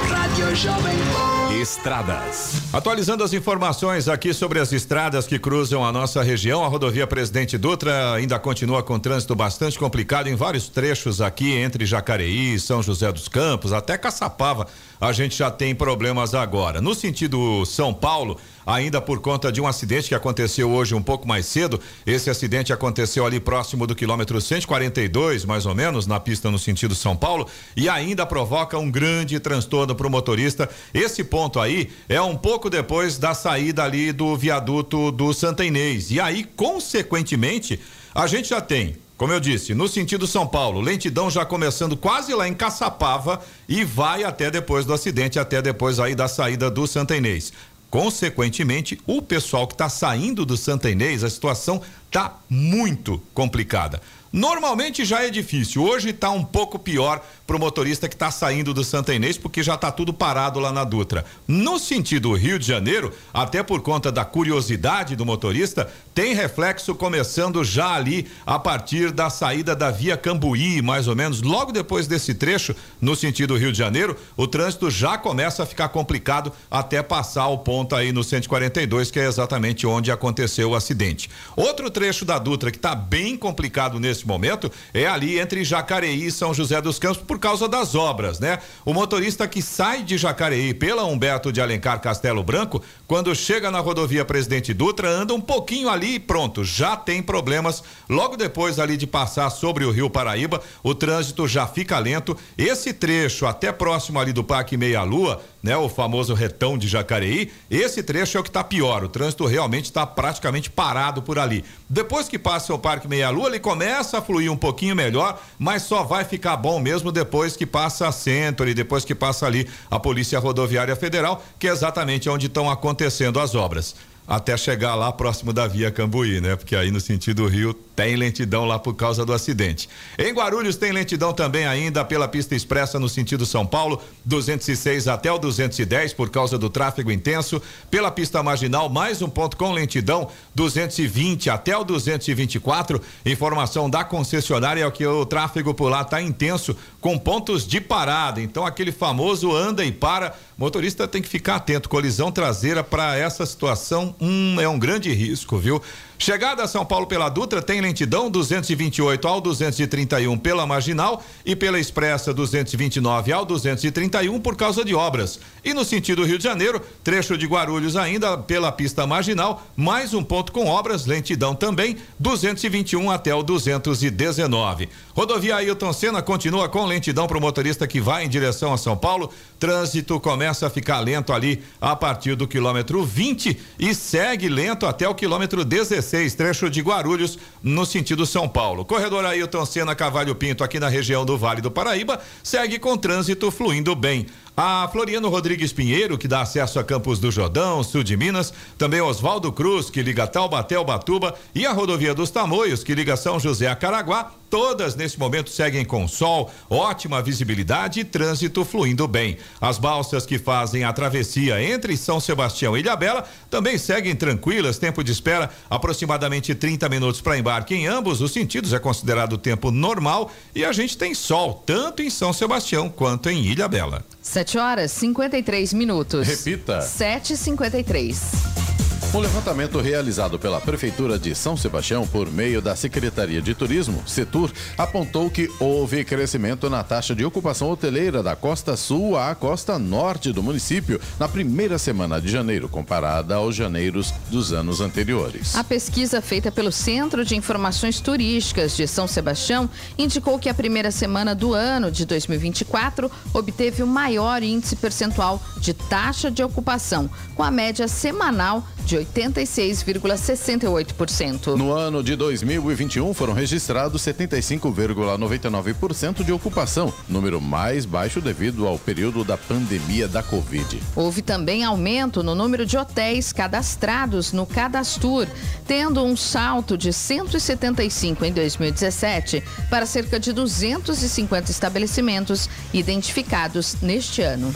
Rádio 0.09 0.55
Jovem 0.57 0.97
Pan. 1.13 1.42
Estradas. 1.61 2.63
Atualizando 2.73 3.23
as 3.23 3.35
informações 3.35 4.09
aqui 4.09 4.33
sobre 4.33 4.59
as 4.59 4.73
estradas 4.73 5.27
que 5.27 5.39
cruzam 5.39 5.85
a 5.85 5.93
nossa 5.93 6.23
região, 6.23 6.65
a 6.65 6.69
rodovia 6.69 7.07
Presidente 7.07 7.59
Dutra 7.59 8.15
ainda 8.15 8.39
continua 8.39 8.83
com 8.83 8.99
trânsito 8.99 9.35
bastante 9.35 9.79
complicado 9.79 10.29
em 10.29 10.35
vários 10.35 10.69
trechos 10.69 11.21
aqui 11.21 11.53
entre 11.53 11.85
Jacareí, 11.85 12.59
São 12.59 12.83
José 12.83 13.13
dos 13.13 13.29
Campos, 13.29 13.73
até 13.73 13.99
Caçapava. 13.99 14.67
A 14.99 15.13
gente 15.13 15.37
já 15.37 15.51
tem 15.51 15.75
problemas 15.75 16.33
agora. 16.33 16.81
No 16.81 16.95
sentido 16.95 17.67
São 17.67 17.93
Paulo, 17.93 18.39
ainda 18.65 19.01
por 19.01 19.21
conta 19.21 19.51
de 19.53 19.61
um 19.61 19.67
acidente 19.67 20.09
que 20.09 20.15
aconteceu 20.15 20.71
hoje 20.71 20.95
um 20.95 21.03
pouco 21.03 21.27
mais 21.27 21.45
cedo. 21.47 21.81
Esse 22.07 22.31
acidente 22.31 22.73
aconteceu 22.73 23.27
ali 23.27 23.41
próximo 23.41 23.87
do 23.87 23.95
quilômetro 23.95 24.41
142, 24.41 25.45
mais 25.45 25.67
ou 25.67 25.75
menos, 25.75 26.07
na 26.07 26.21
pista 26.21 26.51
no 26.51 26.59
sentido 26.59 26.95
São 26.95 27.17
Paulo, 27.17 27.49
e 27.77 27.89
ainda 27.89 28.25
provoca 28.25 28.79
um 28.79 28.91
grande 28.91 29.39
transtorno 29.41 29.95
para 29.95 30.07
o 30.07 30.11
motorista. 30.11 30.71
Esse 30.95 31.25
ponto 31.25 31.42
aí 31.61 31.91
é 32.09 32.21
um 32.21 32.37
pouco 32.37 32.69
depois 32.69 33.19
da 33.19 33.35
saída 33.35 33.85
ali 33.85 34.13
do 34.13 34.37
viaduto 34.37 35.11
do 35.11 35.33
Santa 35.33 35.65
Inês. 35.65 36.11
E 36.11 36.21
aí, 36.21 36.45
consequentemente, 36.45 37.81
a 38.15 38.27
gente 38.27 38.51
já 38.51 38.61
tem 38.61 38.97
como 39.23 39.33
eu 39.33 39.39
disse, 39.39 39.73
no 39.73 39.87
sentido 39.87 40.27
São 40.27 40.45
Paulo, 40.45 40.81
lentidão 40.81 41.31
já 41.31 41.45
começando 41.45 41.97
quase 41.97 42.35
lá 42.35 42.49
em 42.49 42.55
Caçapava 42.55 43.41
e 43.69 43.85
vai 43.85 44.25
até 44.25 44.51
depois 44.51 44.85
do 44.85 44.93
acidente, 44.93 45.39
até 45.39 45.63
depois 45.63 46.01
aí 46.01 46.13
da 46.13 46.27
saída 46.27 46.69
do 46.69 46.89
Santa 46.89 47.17
Inês. 47.17 47.53
Consequentemente, 47.89 48.99
o 49.07 49.23
pessoal 49.23 49.69
que 49.69 49.75
está 49.75 49.89
saindo 49.89 50.45
do 50.45 50.57
Santa 50.57 50.91
Inês, 50.91 51.23
a 51.23 51.31
situação 51.31 51.81
está 52.07 52.37
muito 52.51 53.23
complicada. 53.33 54.03
Normalmente 54.33 55.05
já 55.05 55.23
é 55.23 55.29
difícil, 55.29 55.83
hoje 55.85 56.09
está 56.09 56.31
um 56.31 56.43
pouco 56.43 56.79
pior 56.79 57.23
para 57.47 57.55
o 57.55 57.61
motorista 57.61 58.09
que 58.09 58.15
está 58.15 58.31
saindo 58.31 58.73
do 58.73 58.83
Santa 58.83 59.13
Inês, 59.13 59.37
porque 59.37 59.63
já 59.63 59.75
está 59.75 59.93
tudo 59.93 60.11
parado 60.11 60.59
lá 60.59 60.73
na 60.73 60.85
Dutra. 60.85 61.23
No 61.47 61.79
sentido 61.79 62.33
Rio 62.33 62.59
de 62.59 62.67
Janeiro, 62.67 63.13
até 63.31 63.63
por 63.63 63.83
conta 63.83 64.11
da 64.11 64.25
curiosidade 64.25 65.15
do 65.15 65.27
motorista, 65.27 65.93
tem 66.15 66.33
reflexo 66.35 66.95
começando 66.95 67.63
já 67.63 67.95
ali 67.95 68.27
a 68.47 68.59
partir 68.59 69.11
da 69.11 69.29
saída 69.29 69.77
da 69.77 69.91
via 69.91 70.17
Cambuí, 70.17 70.81
mais 70.81 71.09
ou 71.09 71.15
menos, 71.15 71.43
logo 71.43 71.71
depois 71.71 72.07
desse 72.07 72.33
trecho, 72.33 72.75
no 73.03 73.15
sentido 73.15 73.55
Rio 73.55 73.71
de 73.71 73.77
Janeiro, 73.77 74.17
o 74.35 74.47
trânsito 74.47 74.91
já 74.91 75.19
começa 75.19 75.63
a 75.63 75.67
ficar 75.67 75.91
complicado 75.91 76.51
até 76.71 77.03
passar 77.03 77.49
o 77.49 77.59
ponto 77.59 77.95
aí 77.95 78.13
no 78.13 78.25
142, 78.25 79.11
que 79.11 79.21
é 79.21 79.27
exatamente 79.27 79.87
onde 79.87 80.11
aconteceu 80.11 80.71
o 80.71 80.75
acidente. 80.75 81.29
Outro 81.55 81.91
trecho 81.91 82.25
da 82.25 82.39
Dutra 82.39 82.71
que 82.71 82.79
está 82.79 82.95
bem 82.95 83.37
complicado 83.37 84.01
nesse 84.01 84.22
momento 84.27 84.71
é 84.93 85.07
ali 85.07 85.39
entre 85.39 85.65
Jacareí 85.65 86.27
e 86.27 86.31
São 86.31 86.53
José 86.55 86.81
dos 86.81 86.99
Campos 86.99 87.23
por 87.23 87.39
causa 87.39 87.69
das 87.69 87.95
obras, 87.95 88.41
né? 88.41 88.59
O 88.85 88.93
motorista 88.93 89.47
que 89.47 89.63
sai 89.63 90.03
de 90.03 90.17
Jacareí 90.17 90.75
pela 90.75 91.05
Humberto 91.05 91.53
de 91.53 91.61
Alencar 91.61 92.01
Castelo 92.01 92.43
Branco, 92.43 92.83
quando 93.13 93.35
chega 93.35 93.71
na 93.71 93.79
rodovia 93.79 94.25
Presidente 94.25 94.73
Dutra, 94.73 95.07
anda 95.07 95.35
um 95.35 95.41
pouquinho 95.41 95.91
ali 95.91 96.15
e 96.15 96.19
pronto, 96.19 96.65
já 96.65 96.97
tem 96.97 97.23
problemas. 97.23 97.85
Logo 98.09 98.39
depois 98.39 98.79
ali 98.79 98.97
de 98.97 99.07
passar 99.07 99.51
sobre 99.51 99.85
o 99.85 99.91
Rio 99.91 100.09
Paraíba, 100.09 100.63
o 100.83 100.95
trânsito 100.95 101.47
já 101.47 101.67
fica 101.67 101.99
lento. 101.99 102.35
Esse 102.57 102.95
trecho 102.95 103.45
até 103.45 103.71
próximo 103.71 104.19
ali 104.19 104.33
do 104.33 104.43
Parque 104.43 104.79
Meia 104.79 105.03
Lua, 105.03 105.43
né, 105.63 105.77
o 105.77 105.91
famoso 105.91 106.33
retão 106.33 106.79
de 106.79 106.89
Jacareí, 106.89 107.53
esse 107.71 108.03
trecho 108.03 108.39
é 108.39 108.41
o 108.41 108.43
que 108.43 108.49
está 108.49 108.65
pior. 108.65 109.05
O 109.05 109.09
trânsito 109.11 109.45
realmente 109.45 109.85
está 109.85 110.07
praticamente 110.07 110.71
parado 110.71 111.21
por 111.21 111.39
ali. 111.39 111.67
Depois 111.91 112.31
que 112.31 112.39
passa 112.39 112.73
o 112.73 112.79
Parque 112.79 113.07
Meia 113.07 113.29
Lua, 113.29 113.49
ele 113.49 113.61
começa 113.61 114.17
a 114.17 114.23
fluir 114.23 114.51
um 114.51 114.57
pouquinho 114.57 114.97
melhor, 114.97 115.39
mas 115.59 115.83
só 115.83 116.03
vai 116.03 116.25
ficar 116.25 116.57
bom 116.57 116.81
mesmo 116.81 117.13
depois 117.13 117.59
que 117.59 117.67
passa 117.67 118.09
a 118.09 118.13
Centro 118.13 118.71
e 118.71 118.73
depois 118.73 119.05
que 119.05 119.15
passa 119.15 119.45
ali 119.45 119.69
a 119.91 120.01
Polícia 120.01 120.39
Rodoviária 120.39 120.97
Federal, 120.97 121.45
que 121.59 121.69
é 121.69 121.71
exatamente 121.71 122.31
onde 122.31 122.47
estão 122.47 122.71
acontecendo 122.71 123.02
as 123.05 123.15
obras 123.55 123.95
até 124.27 124.57
chegar 124.57 124.95
lá 124.95 125.13
próximo 125.13 125.53
da 125.53 125.67
via 125.67 125.91
Cambuí, 125.91 126.41
né? 126.41 126.57
Porque 126.57 126.77
aí 126.77 126.91
no 126.91 127.01
sentido 127.01 127.47
Rio 127.47 127.75
tem 127.75 128.17
lentidão 128.17 128.65
lá 128.65 128.79
por 128.79 128.95
causa 128.95 129.25
do 129.25 129.33
acidente. 129.33 129.89
Em 130.19 130.33
Guarulhos 130.33 130.77
tem 130.77 130.93
lentidão 130.93 131.33
também 131.33 131.67
ainda 131.67 132.05
pela 132.05 132.29
pista 132.29 132.55
expressa 132.55 132.99
no 132.99 133.09
sentido 133.09 133.45
São 133.45 133.67
Paulo, 133.67 134.01
206 134.25 135.09
até 135.09 135.31
o 135.31 135.39
210 135.39 136.15
por 136.15 136.31
causa 136.31 136.57
do 136.57 136.71
tráfego 136.71 137.11
intenso. 137.11 137.61
Pela 137.91 138.11
pista 138.11 138.43
marginal, 138.43 138.89
mais 138.89 139.21
um 139.21 139.29
ponto 139.29 139.57
com 139.57 139.73
lentidão, 139.73 140.29
220 140.55 141.51
até 141.51 141.77
o 141.77 141.85
224. 141.85 143.01
Informação 143.27 143.91
da 143.91 144.05
concessionária 144.05 144.85
é 144.85 144.91
que 144.91 145.07
o 145.07 145.27
tráfego 145.27 145.75
por 145.75 145.91
lá 145.91 146.03
está 146.03 146.23
intenso, 146.23 146.77
com 147.01 147.19
pontos 147.19 147.67
de 147.67 147.81
parada. 147.81 148.41
Então 148.41 148.65
aquele 148.65 148.93
famoso 148.93 149.55
anda 149.55 149.85
e 149.85 149.93
para. 149.93 150.35
Motorista 150.57 151.09
tem 151.09 151.21
que 151.21 151.29
ficar 151.29 151.57
atento. 151.57 151.89
Colisão 151.89 152.31
traseira 152.31 152.85
para 152.85 153.17
essa 153.17 153.45
situação 153.45 154.12
um, 154.21 154.61
é 154.61 154.69
um 154.69 154.79
grande 154.79 155.13
risco, 155.13 155.59
viu? 155.59 155.83
Chegada 156.23 156.63
a 156.63 156.69
São 156.69 156.87
Paulo 156.87 157.05
pela 157.05 157.29
Dutra 157.29 157.61
tem 157.61 157.81
lentidão 157.81 158.31
228 158.31 159.27
ao 159.27 159.41
231 159.41 160.39
pela 160.39 160.65
Marginal 160.65 161.21
e 161.45 161.57
pela 161.57 161.81
Expressa 161.81 162.33
229 162.33 163.33
ao 163.33 163.45
231 163.45 164.39
por 164.39 164.55
causa 164.55 164.85
de 164.85 164.95
obras. 164.95 165.41
E 165.65 165.75
no 165.75 165.85
sentido 165.85 166.25
Rio 166.25 166.39
de 166.39 166.45
Janeiro, 166.45 166.81
trecho 167.03 167.37
de 167.37 167.45
Guarulhos 167.45 167.97
ainda 167.97 168.39
pela 168.39 168.71
pista 168.71 169.05
Marginal, 169.05 169.67
mais 169.77 170.15
um 170.15 170.23
ponto 170.23 170.53
com 170.53 170.67
obras, 170.67 171.07
lentidão 171.07 171.57
também 171.57 171.97
221 172.21 173.11
até 173.11 173.35
o 173.35 173.43
219. 173.43 174.89
Rodovia 175.17 175.57
Ailton 175.57 175.93
Senna 175.93 176.23
continua 176.23 176.69
com 176.69 176.87
lentidão 176.87 177.27
para 177.27 177.37
o 177.37 177.41
motorista 177.41 177.85
que 177.85 178.01
vai 178.01 178.25
em 178.25 178.29
direção 178.29 178.73
a 178.73 178.79
São 178.79 178.97
Paulo. 178.97 179.29
Trânsito 179.59 180.21
começa 180.21 180.69
a 180.69 180.71
ficar 180.71 181.01
lento 181.01 181.33
ali 181.33 181.65
a 181.81 181.97
partir 181.97 182.37
do 182.37 182.47
quilômetro 182.47 183.05
20 183.05 183.59
e 183.77 183.93
segue 183.93 184.49
lento 184.49 184.87
até 184.87 185.09
o 185.09 185.17
quilômetro 185.17 185.65
16, 185.65 186.12
trecho 186.37 186.69
de 186.69 186.81
Guarulhos, 186.81 187.39
no 187.63 187.87
sentido 187.87 188.27
São 188.27 188.49
Paulo. 188.49 188.85
Corredor 188.85 189.25
Ailton 189.25 189.65
Senna 189.65 189.95
Cavalho 189.95 190.35
Pinto, 190.35 190.63
aqui 190.63 190.79
na 190.79 190.89
região 190.89 191.25
do 191.25 191.39
Vale 191.39 191.61
do 191.61 191.71
Paraíba, 191.71 192.21
segue 192.43 192.79
com 192.79 192.97
trânsito 192.97 193.51
fluindo 193.51 193.95
bem. 193.97 194.27
A 194.55 194.87
Floriano 194.93 195.31
Rodrigues 195.31 195.73
Pinheiro, 195.73 196.19
que 196.19 196.29
dá 196.29 196.43
acesso 196.43 196.79
a 196.79 196.85
Campos 196.85 197.19
do 197.19 197.31
Jordão, 197.31 197.83
sul 197.83 198.03
de 198.03 198.19
Minas, 198.19 198.53
também 198.77 199.01
Oswaldo 199.01 199.51
Cruz, 199.51 199.89
que 199.89 200.03
liga 200.03 200.27
Taubaté 200.27 200.75
ao 200.75 200.85
Batuba, 200.85 201.35
e 201.55 201.65
a 201.65 201.73
rodovia 201.73 202.13
dos 202.13 202.31
Tamoios, 202.31 202.85
que 202.85 202.95
liga 202.95 203.17
São 203.17 203.41
José 203.41 203.67
a 203.67 203.75
Caraguá, 203.75 204.31
todas 204.53 204.95
nesse 204.95 205.19
momento 205.19 205.49
seguem 205.49 205.83
com 205.83 206.07
sol, 206.07 206.53
ótima 206.69 207.23
visibilidade 207.23 208.01
e 208.01 208.05
trânsito 208.05 208.67
fluindo 208.67 209.09
bem. 209.09 209.39
As 209.59 209.79
balsas 209.79 210.27
que 210.27 210.39
fazem 210.39 210.85
a 210.85 210.93
travessia 210.93 211.63
entre 211.63 211.97
São 211.97 212.21
Sebastião 212.21 212.77
e 212.77 212.81
Ilhabela 212.81 213.25
também 213.49 213.79
seguem 213.79 214.15
tranquilas, 214.15 214.77
tempo 214.77 215.03
de 215.03 215.11
espera 215.11 215.49
aproximadamente 215.71 216.55
30 216.55 216.87
minutos 216.91 217.23
para 217.23 217.39
embarque 217.39 217.75
em 217.75 217.87
ambos. 217.87 218.21
Os 218.21 218.33
sentidos, 218.33 218.75
é 218.75 218.79
considerado 218.79 219.39
tempo 219.39 219.71
normal. 219.71 220.31
E 220.55 220.67
a 220.67 220.73
gente 220.73 220.99
tem 220.99 221.15
sol 221.15 221.63
tanto 221.65 222.03
em 222.03 222.11
São 222.11 222.31
Sebastião 222.31 222.91
quanto 222.91 223.31
em 223.31 223.47
Ilhabela. 223.47 224.05
7 224.21 224.42
horas 224.59 224.91
53 224.93 225.75
minutos. 225.75 226.27
Repita. 226.27 226.81
7h53. 226.81 228.82
Um 229.11 229.19
levantamento 229.19 229.79
realizado 229.79 230.39
pela 230.39 230.59
Prefeitura 230.59 231.19
de 231.19 231.35
São 231.35 231.55
Sebastião 231.55 232.07
por 232.07 232.31
meio 232.31 232.63
da 232.63 232.75
Secretaria 232.75 233.43
de 233.43 233.55
Turismo, 233.55 234.03
Setur, 234.07 234.51
apontou 234.79 235.29
que 235.29 235.51
houve 235.61 236.03
crescimento 236.03 236.71
na 236.71 236.83
taxa 236.83 237.15
de 237.15 237.23
ocupação 237.23 237.69
hoteleira 237.69 238.23
da 238.23 238.35
costa 238.35 238.75
sul 238.75 239.19
à 239.19 239.35
costa 239.35 239.79
norte 239.79 240.33
do 240.33 240.43
município 240.43 240.99
na 241.19 241.29
primeira 241.29 241.77
semana 241.77 242.23
de 242.23 242.29
janeiro, 242.31 242.71
comparada 242.71 243.35
aos 243.35 243.55
janeiros 243.55 244.15
dos 244.31 244.51
anos 244.51 244.81
anteriores. 244.81 245.55
A 245.57 245.65
pesquisa 245.65 246.23
feita 246.23 246.51
pelo 246.51 246.73
Centro 246.73 247.23
de 247.23 247.37
Informações 247.37 248.01
Turísticas 248.01 248.75
de 248.75 248.87
São 248.87 249.07
Sebastião 249.07 249.69
indicou 249.99 250.39
que 250.39 250.49
a 250.49 250.55
primeira 250.55 250.91
semana 250.91 251.35
do 251.35 251.53
ano 251.53 251.91
de 251.91 252.07
2024 252.07 253.11
obteve 253.35 253.83
o 253.83 253.87
maior 253.87 254.43
índice 254.43 254.75
percentual 254.75 255.43
de 255.59 255.75
taxa 255.75 256.31
de 256.31 256.43
ocupação, 256.43 257.11
com 257.35 257.43
a 257.43 257.51
média 257.51 257.87
semanal 257.87 258.67
de 258.85 258.97
86,68%. 258.97 261.57
No 261.57 261.73
ano 261.73 262.03
de 262.03 262.17
2021 262.17 263.15
foram 263.15 263.33
registrados 263.33 264.03
75,99% 264.03 266.25
de 266.25 266.33
ocupação, 266.33 266.93
número 267.09 267.41
mais 267.41 267.85
baixo 267.85 268.21
devido 268.21 268.67
ao 268.67 268.77
período 268.79 269.23
da 269.25 269.39
pandemia 269.39 270.09
da 270.09 270.23
Covid. 270.23 270.81
Houve 270.95 271.23
também 271.23 271.65
aumento 271.65 272.23
no 272.23 272.35
número 272.35 272.67
de 272.67 272.77
hotéis 272.77 273.33
cadastrados 273.33 274.33
no 274.33 274.47
Cadastur, 274.47 275.27
tendo 275.67 276.05
um 276.05 276.17
salto 276.17 276.77
de 276.77 276.93
175 276.93 278.25
em 278.25 278.33
2017 278.33 279.43
para 279.71 279.87
cerca 279.87 280.19
de 280.19 280.33
250 280.33 281.51
estabelecimentos 281.51 282.49
identificados 282.73 283.77
neste 283.81 284.23
ano. 284.23 284.53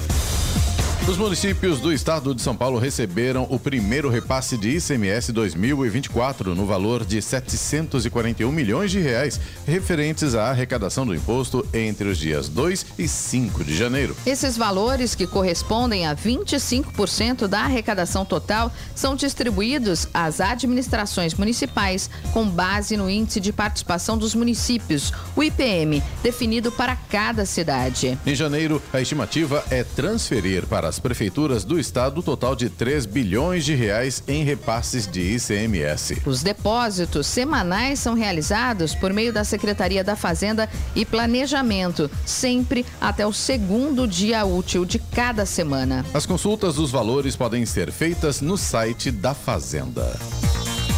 Os 1.08 1.16
municípios 1.16 1.78
do 1.78 1.92
estado 1.92 2.34
de 2.34 2.42
São 2.42 2.56
Paulo 2.56 2.80
receberam 2.80 3.46
o 3.48 3.60
primeiro 3.60 4.10
repasse 4.10 4.56
de 4.56 4.70
ICMS 4.70 5.32
2024 5.32 6.52
no 6.52 6.66
valor 6.66 7.04
de 7.04 7.22
741 7.22 8.50
milhões 8.50 8.90
de 8.90 8.98
reais, 8.98 9.40
referentes 9.64 10.34
à 10.34 10.50
arrecadação 10.50 11.06
do 11.06 11.14
imposto 11.14 11.64
entre 11.72 12.08
os 12.08 12.18
dias 12.18 12.48
2 12.48 12.86
e 12.98 13.06
5 13.06 13.62
de 13.62 13.76
janeiro. 13.76 14.16
Esses 14.26 14.56
valores, 14.56 15.14
que 15.14 15.28
correspondem 15.28 16.08
a 16.08 16.16
25% 16.16 17.46
da 17.46 17.60
arrecadação 17.60 18.24
total, 18.24 18.72
são 18.92 19.14
distribuídos 19.14 20.08
às 20.12 20.40
administrações 20.40 21.34
municipais 21.34 22.10
com 22.32 22.48
base 22.48 22.96
no 22.96 23.08
índice 23.08 23.38
de 23.38 23.52
participação 23.52 24.18
dos 24.18 24.34
municípios, 24.34 25.12
o 25.36 25.44
IPM, 25.44 26.02
definido 26.20 26.72
para 26.72 26.96
cada 26.96 27.46
cidade. 27.46 28.18
Em 28.26 28.34
janeiro, 28.34 28.82
a 28.92 29.00
estimativa 29.00 29.64
é 29.70 29.84
transferir 29.84 30.66
para 30.66 30.95
às 30.96 30.98
prefeituras 30.98 31.62
do 31.62 31.78
estado 31.78 32.22
total 32.22 32.56
de 32.56 32.70
3 32.70 33.04
bilhões 33.04 33.64
de 33.64 33.74
reais 33.74 34.22
em 34.26 34.42
repasses 34.42 35.06
de 35.06 35.36
ICMS. 35.36 36.22
Os 36.24 36.42
depósitos 36.42 37.26
semanais 37.26 37.98
são 37.98 38.14
realizados 38.14 38.94
por 38.94 39.12
meio 39.12 39.30
da 39.32 39.44
Secretaria 39.44 40.02
da 40.02 40.16
Fazenda 40.16 40.68
e 40.94 41.04
Planejamento, 41.04 42.10
sempre 42.24 42.86
até 43.00 43.26
o 43.26 43.32
segundo 43.32 44.08
dia 44.08 44.46
útil 44.46 44.86
de 44.86 44.98
cada 44.98 45.44
semana. 45.44 46.04
As 46.14 46.24
consultas 46.24 46.76
dos 46.76 46.90
valores 46.90 47.36
podem 47.36 47.66
ser 47.66 47.92
feitas 47.92 48.40
no 48.40 48.56
site 48.56 49.10
da 49.10 49.34
Fazenda. 49.34 50.18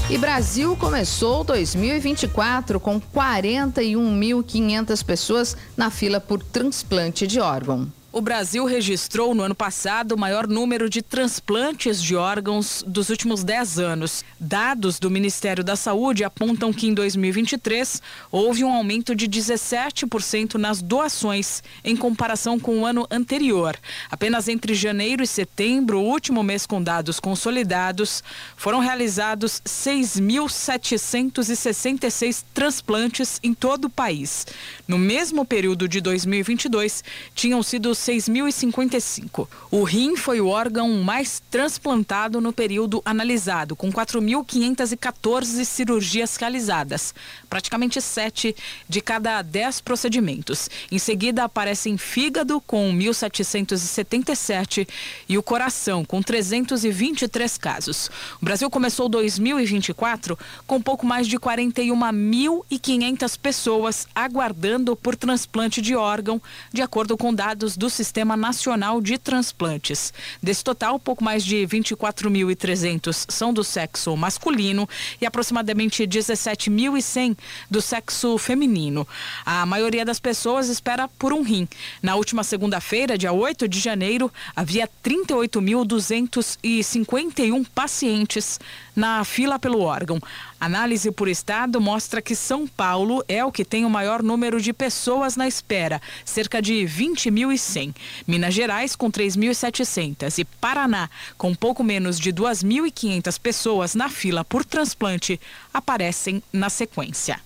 E 0.08 0.16
Brasil 0.16 0.76
começou 0.76 1.42
2024 1.44 2.80
com 2.80 2.98
41.500 3.00 5.04
pessoas 5.04 5.56
na 5.76 5.90
fila 5.90 6.20
por 6.20 6.42
transplante 6.42 7.26
de 7.26 7.40
órgão. 7.40 7.92
O 8.18 8.20
Brasil 8.20 8.64
registrou 8.64 9.32
no 9.32 9.44
ano 9.44 9.54
passado 9.54 10.10
o 10.10 10.18
maior 10.18 10.48
número 10.48 10.90
de 10.90 11.02
transplantes 11.02 12.02
de 12.02 12.16
órgãos 12.16 12.82
dos 12.84 13.10
últimos 13.10 13.44
10 13.44 13.78
anos. 13.78 14.24
Dados 14.40 14.98
do 14.98 15.08
Ministério 15.08 15.62
da 15.62 15.76
Saúde 15.76 16.24
apontam 16.24 16.72
que 16.72 16.88
em 16.88 16.94
2023 16.94 18.02
houve 18.28 18.64
um 18.64 18.72
aumento 18.72 19.14
de 19.14 19.28
17% 19.28 20.54
nas 20.54 20.82
doações 20.82 21.62
em 21.84 21.94
comparação 21.94 22.58
com 22.58 22.80
o 22.80 22.84
ano 22.84 23.06
anterior. 23.08 23.76
Apenas 24.10 24.48
entre 24.48 24.74
janeiro 24.74 25.22
e 25.22 25.26
setembro, 25.26 26.00
o 26.00 26.04
último 26.04 26.42
mês 26.42 26.66
com 26.66 26.82
dados 26.82 27.20
consolidados, 27.20 28.24
foram 28.56 28.80
realizados 28.80 29.62
6.766 29.64 32.42
transplantes 32.52 33.38
em 33.44 33.54
todo 33.54 33.84
o 33.84 33.90
país. 33.90 34.44
No 34.88 34.98
mesmo 34.98 35.44
período 35.44 35.86
de 35.86 36.00
2022, 36.00 37.04
tinham 37.32 37.62
sido 37.62 37.94
6.055. 38.08 39.46
O 39.70 39.82
rim 39.82 40.16
foi 40.16 40.40
o 40.40 40.48
órgão 40.48 41.02
mais 41.02 41.42
transplantado 41.50 42.40
no 42.40 42.54
período 42.54 43.02
analisado, 43.04 43.76
com 43.76 43.92
4.514 43.92 45.62
cirurgias 45.64 46.34
realizadas, 46.36 47.14
praticamente 47.50 48.00
7 48.00 48.56
de 48.88 49.02
cada 49.02 49.42
10 49.42 49.82
procedimentos. 49.82 50.70
Em 50.90 50.98
seguida 50.98 51.44
aparecem 51.44 51.98
fígado, 51.98 52.62
com 52.62 52.90
1.777, 52.94 54.88
e 55.28 55.36
o 55.36 55.42
coração, 55.42 56.02
com 56.02 56.22
323 56.22 57.58
casos. 57.58 58.10
O 58.40 58.44
Brasil 58.44 58.70
começou 58.70 59.06
2024 59.10 60.38
com 60.66 60.80
pouco 60.80 61.04
mais 61.04 61.28
de 61.28 61.38
41.500 61.38 63.38
pessoas 63.38 64.08
aguardando 64.14 64.96
por 64.96 65.14
transplante 65.14 65.82
de 65.82 65.94
órgão, 65.94 66.40
de 66.72 66.80
acordo 66.80 67.18
com 67.18 67.34
dados 67.34 67.76
do 67.76 67.97
Sistema 67.98 68.36
Nacional 68.36 69.00
de 69.00 69.18
Transplantes. 69.18 70.12
Desse 70.40 70.62
total, 70.62 71.00
pouco 71.00 71.24
mais 71.24 71.44
de 71.44 71.66
24.300 71.66 73.26
são 73.28 73.52
do 73.52 73.64
sexo 73.64 74.16
masculino 74.16 74.88
e 75.20 75.26
aproximadamente 75.26 76.06
17.100 76.06 77.36
do 77.68 77.82
sexo 77.82 78.38
feminino. 78.38 79.04
A 79.44 79.66
maioria 79.66 80.04
das 80.04 80.20
pessoas 80.20 80.68
espera 80.68 81.08
por 81.18 81.32
um 81.32 81.42
rim. 81.42 81.66
Na 82.00 82.14
última 82.14 82.44
segunda-feira, 82.44 83.18
dia 83.18 83.32
8 83.32 83.66
de 83.66 83.80
janeiro, 83.80 84.32
havia 84.54 84.88
38.251 85.04 87.66
pacientes 87.74 88.60
na 88.94 89.24
fila 89.24 89.58
pelo 89.58 89.80
órgão. 89.80 90.20
Análise 90.60 91.12
por 91.12 91.28
estado 91.28 91.80
mostra 91.80 92.20
que 92.20 92.34
São 92.34 92.66
Paulo 92.66 93.24
é 93.28 93.44
o 93.44 93.52
que 93.52 93.64
tem 93.64 93.84
o 93.84 93.90
maior 93.90 94.22
número 94.22 94.60
de 94.60 94.72
pessoas 94.72 95.36
na 95.36 95.46
espera, 95.46 96.02
cerca 96.24 96.60
de 96.60 96.84
20.100. 96.84 97.94
Minas 98.26 98.54
Gerais 98.54 98.96
com 98.96 99.10
3.700 99.10 100.38
e 100.38 100.44
Paraná 100.44 101.08
com 101.36 101.54
pouco 101.54 101.84
menos 101.84 102.18
de 102.18 102.32
2.500 102.32 103.38
pessoas 103.40 103.94
na 103.94 104.08
fila 104.08 104.44
por 104.44 104.64
transplante 104.64 105.40
aparecem 105.72 106.42
na 106.52 106.68
sequência. 106.68 107.40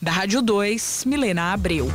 Da 0.00 0.10
Rádio 0.10 0.40
2, 0.40 1.04
Milena 1.06 1.52
Abreu. 1.52 1.88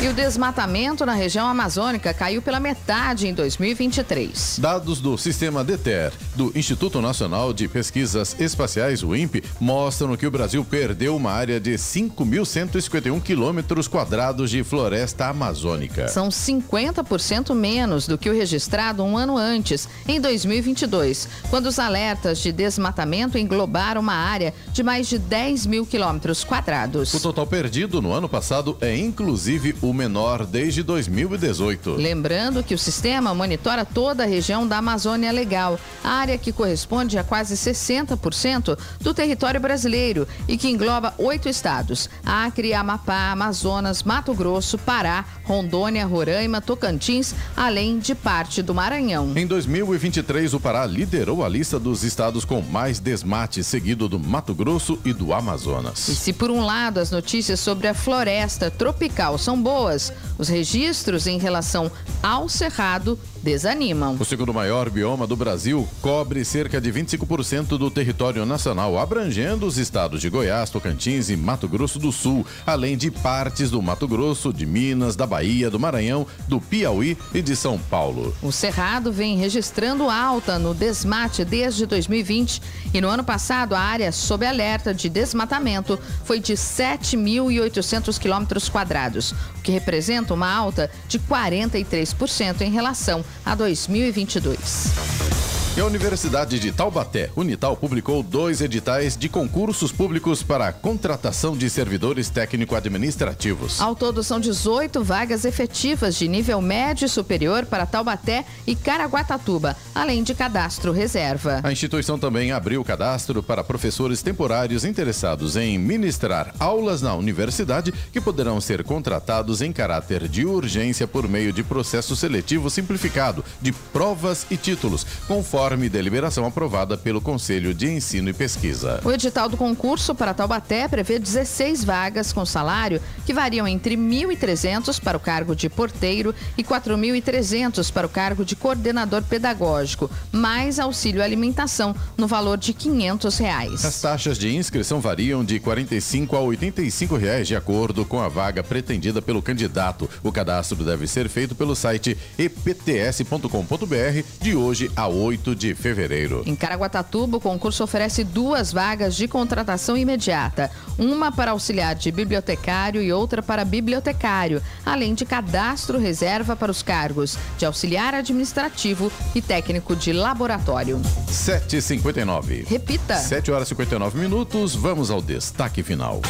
E 0.00 0.06
o 0.06 0.12
desmatamento 0.12 1.04
na 1.04 1.12
região 1.12 1.48
amazônica 1.48 2.14
caiu 2.14 2.40
pela 2.40 2.60
metade 2.60 3.26
em 3.26 3.34
2023. 3.34 4.60
Dados 4.60 5.00
do 5.00 5.18
Sistema 5.18 5.64
DETER, 5.64 6.12
do 6.36 6.52
Instituto 6.54 7.02
Nacional 7.02 7.52
de 7.52 7.66
Pesquisas 7.66 8.36
Espaciais, 8.38 9.02
o 9.02 9.16
INPE, 9.16 9.42
mostram 9.58 10.16
que 10.16 10.24
o 10.24 10.30
Brasil 10.30 10.64
perdeu 10.64 11.16
uma 11.16 11.32
área 11.32 11.58
de 11.58 11.72
5.151 11.72 13.20
quilômetros 13.20 13.88
quadrados 13.88 14.50
de 14.50 14.62
floresta 14.62 15.26
amazônica. 15.26 16.06
São 16.06 16.28
50% 16.28 17.52
menos 17.52 18.06
do 18.06 18.16
que 18.16 18.30
o 18.30 18.34
registrado 18.34 19.02
um 19.02 19.16
ano 19.16 19.36
antes, 19.36 19.88
em 20.06 20.20
2022, 20.20 21.28
quando 21.50 21.66
os 21.66 21.80
alertas 21.80 22.38
de 22.38 22.52
desmatamento 22.52 23.36
englobaram 23.36 24.00
uma 24.00 24.14
área 24.14 24.54
de 24.72 24.84
mais 24.84 25.08
de 25.08 25.18
10 25.18 25.66
mil 25.66 25.84
quilômetros 25.84 26.44
quadrados. 26.44 27.12
O 27.14 27.18
total 27.18 27.48
perdido 27.48 28.00
no 28.00 28.12
ano 28.12 28.28
passado 28.28 28.78
é 28.80 28.96
inclusive 28.96 29.74
o 29.82 29.87
menor 29.92 30.46
desde 30.46 30.82
2018. 30.82 31.92
Lembrando 31.92 32.62
que 32.62 32.74
o 32.74 32.78
sistema 32.78 33.34
monitora 33.34 33.84
toda 33.84 34.24
a 34.24 34.26
região 34.26 34.66
da 34.66 34.78
Amazônia 34.78 35.32
Legal, 35.32 35.78
área 36.02 36.38
que 36.38 36.52
corresponde 36.52 37.18
a 37.18 37.24
quase 37.24 37.54
60% 37.54 38.78
do 39.00 39.14
território 39.14 39.60
brasileiro 39.60 40.26
e 40.46 40.56
que 40.56 40.68
engloba 40.68 41.14
oito 41.18 41.48
estados: 41.48 42.08
Acre, 42.24 42.74
Amapá, 42.74 43.30
Amazonas, 43.30 44.02
Mato 44.02 44.34
Grosso, 44.34 44.78
Pará, 44.78 45.24
Rondônia, 45.44 46.06
Roraima, 46.06 46.60
Tocantins, 46.60 47.34
além 47.56 47.98
de 47.98 48.14
parte 48.14 48.62
do 48.62 48.74
Maranhão. 48.74 49.32
Em 49.36 49.46
2023, 49.46 50.54
o 50.54 50.60
Pará 50.60 50.86
liderou 50.86 51.44
a 51.44 51.48
lista 51.48 51.78
dos 51.78 52.02
estados 52.04 52.44
com 52.44 52.60
mais 52.60 52.98
desmate, 52.98 53.62
seguido 53.62 54.08
do 54.08 54.18
Mato 54.18 54.54
Grosso 54.54 54.98
e 55.04 55.12
do 55.12 55.32
Amazonas. 55.32 56.08
E 56.08 56.14
se 56.14 56.32
por 56.32 56.50
um 56.50 56.64
lado 56.64 56.98
as 56.98 57.10
notícias 57.10 57.60
sobre 57.60 57.88
a 57.88 57.94
floresta 57.94 58.70
tropical 58.70 59.38
são 59.38 59.60
boas, 59.60 59.77
boas. 59.78 60.12
Os 60.36 60.48
registros 60.48 61.28
em 61.28 61.38
relação 61.38 61.90
ao 62.20 62.48
cerrado 62.48 63.16
desanimam. 63.42 64.16
O 64.18 64.24
segundo 64.24 64.52
maior 64.52 64.90
bioma 64.90 65.26
do 65.26 65.36
Brasil 65.36 65.88
cobre 66.00 66.44
cerca 66.44 66.80
de 66.80 66.92
25% 66.92 67.78
do 67.78 67.90
território 67.90 68.44
nacional, 68.44 68.98
abrangendo 68.98 69.66
os 69.66 69.78
estados 69.78 70.20
de 70.20 70.28
Goiás, 70.28 70.70
Tocantins 70.70 71.30
e 71.30 71.36
Mato 71.36 71.68
Grosso 71.68 71.98
do 71.98 72.12
Sul, 72.12 72.46
além 72.66 72.96
de 72.96 73.10
partes 73.10 73.70
do 73.70 73.80
Mato 73.80 74.06
Grosso, 74.06 74.52
de 74.52 74.66
Minas, 74.66 75.16
da 75.16 75.26
Bahia, 75.26 75.70
do 75.70 75.78
Maranhão, 75.78 76.26
do 76.46 76.60
Piauí 76.60 77.16
e 77.32 77.40
de 77.42 77.54
São 77.54 77.78
Paulo. 77.78 78.34
O 78.42 78.52
Cerrado 78.52 79.12
vem 79.12 79.36
registrando 79.36 80.08
alta 80.08 80.58
no 80.58 80.74
desmate 80.74 81.44
desde 81.44 81.86
2020 81.86 82.62
e 82.92 83.00
no 83.00 83.08
ano 83.08 83.24
passado 83.24 83.74
a 83.74 83.80
área 83.80 84.12
sob 84.12 84.46
alerta 84.46 84.92
de 84.92 85.08
desmatamento 85.08 85.98
foi 86.24 86.40
de 86.40 86.54
7.800 86.54 88.18
quilômetros 88.18 88.68
quadrados, 88.68 89.32
o 89.32 89.62
que 89.62 89.72
representa 89.72 90.34
uma 90.34 90.50
alta 90.50 90.90
de 91.06 91.18
43% 91.18 92.60
em 92.62 92.70
relação 92.70 93.24
a 93.46 93.56
2022. 93.56 95.47
E 95.76 95.80
a 95.80 95.84
Universidade 95.84 96.58
de 96.58 96.72
Taubaté, 96.72 97.30
Unital, 97.36 97.76
publicou 97.76 98.20
dois 98.20 98.60
editais 98.60 99.16
de 99.16 99.28
concursos 99.28 99.92
públicos 99.92 100.42
para 100.42 100.66
a 100.66 100.72
contratação 100.72 101.56
de 101.56 101.70
servidores 101.70 102.28
técnico-administrativos. 102.30 103.80
Ao 103.80 103.94
todo, 103.94 104.24
são 104.24 104.40
18 104.40 105.04
vagas 105.04 105.44
efetivas 105.44 106.16
de 106.16 106.26
nível 106.26 106.60
médio 106.60 107.06
e 107.06 107.08
superior 107.08 107.64
para 107.64 107.86
Taubaté 107.86 108.44
e 108.66 108.74
Caraguatatuba, 108.74 109.76
além 109.94 110.24
de 110.24 110.34
cadastro 110.34 110.90
reserva. 110.90 111.60
A 111.62 111.70
instituição 111.70 112.18
também 112.18 112.50
abriu 112.50 112.82
cadastro 112.82 113.40
para 113.40 113.62
professores 113.62 114.20
temporários 114.20 114.84
interessados 114.84 115.54
em 115.54 115.78
ministrar 115.78 116.52
aulas 116.58 117.02
na 117.02 117.14
universidade 117.14 117.94
que 118.12 118.20
poderão 118.20 118.60
ser 118.60 118.82
contratados 118.82 119.62
em 119.62 119.72
caráter 119.72 120.26
de 120.26 120.44
urgência 120.44 121.06
por 121.06 121.28
meio 121.28 121.52
de 121.52 121.62
processo 121.62 122.16
seletivo 122.16 122.68
simplificado 122.68 123.44
de 123.62 123.70
provas 123.70 124.44
e 124.50 124.56
títulos, 124.56 125.06
conforme 125.28 125.57
conforme 125.58 125.88
deliberação 125.88 126.46
aprovada 126.46 126.96
pelo 126.96 127.20
Conselho 127.20 127.74
de 127.74 127.88
Ensino 127.88 128.28
e 128.28 128.32
Pesquisa. 128.32 129.00
O 129.04 129.10
edital 129.10 129.48
do 129.48 129.56
concurso 129.56 130.14
para 130.14 130.32
Taubaté 130.32 130.86
prevê 130.86 131.18
16 131.18 131.82
vagas 131.82 132.32
com 132.32 132.46
salário 132.46 133.02
que 133.26 133.34
variam 133.34 133.66
entre 133.66 133.96
1.300 133.96 135.00
para 135.00 135.16
o 135.16 135.20
cargo 135.20 135.56
de 135.56 135.68
porteiro 135.68 136.32
e 136.56 136.62
4.300 136.62 137.92
para 137.92 138.06
o 138.06 138.08
cargo 138.08 138.44
de 138.44 138.54
coordenador 138.54 139.24
pedagógico, 139.24 140.08
mais 140.30 140.78
auxílio 140.78 141.24
alimentação 141.24 141.92
no 142.16 142.28
valor 142.28 142.56
de 142.56 142.72
500 142.72 143.38
reais. 143.38 143.84
As 143.84 144.00
taxas 144.00 144.38
de 144.38 144.54
inscrição 144.54 145.00
variam 145.00 145.44
de 145.44 145.58
45 145.58 146.36
a 146.36 146.40
85 146.40 147.16
reais 147.16 147.48
de 147.48 147.56
acordo 147.56 148.04
com 148.04 148.20
a 148.20 148.28
vaga 148.28 148.62
pretendida 148.62 149.20
pelo 149.20 149.42
candidato. 149.42 150.08
O 150.22 150.30
cadastro 150.30 150.84
deve 150.84 151.08
ser 151.08 151.28
feito 151.28 151.56
pelo 151.56 151.74
site 151.74 152.16
epts.com.br 152.38 154.22
de 154.40 154.54
hoje 154.54 154.88
a 154.94 155.08
8 155.08 155.47
de 155.54 155.74
fevereiro. 155.74 156.42
Em 156.46 156.54
Caraguatatuba, 156.54 157.36
o 157.36 157.40
concurso 157.40 157.84
oferece 157.84 158.24
duas 158.24 158.72
vagas 158.72 159.14
de 159.16 159.28
contratação 159.28 159.96
imediata, 159.96 160.70
uma 160.98 161.30
para 161.30 161.52
auxiliar 161.52 161.94
de 161.94 162.10
bibliotecário 162.10 163.02
e 163.02 163.12
outra 163.12 163.42
para 163.42 163.64
bibliotecário, 163.64 164.62
além 164.84 165.14
de 165.14 165.24
cadastro 165.24 165.98
reserva 165.98 166.56
para 166.56 166.70
os 166.70 166.82
cargos 166.82 167.38
de 167.56 167.66
auxiliar 167.66 168.14
administrativo 168.14 169.10
e 169.34 169.42
técnico 169.42 169.94
de 169.94 170.12
laboratório. 170.12 171.00
7h59. 171.28 172.66
Repita. 172.66 173.16
7 173.16 173.50
horas 173.50 173.68
e 173.68 173.70
59 173.70 174.18
minutos. 174.18 174.74
Vamos 174.74 175.10
ao 175.10 175.20
destaque 175.20 175.82
final. 175.82 176.20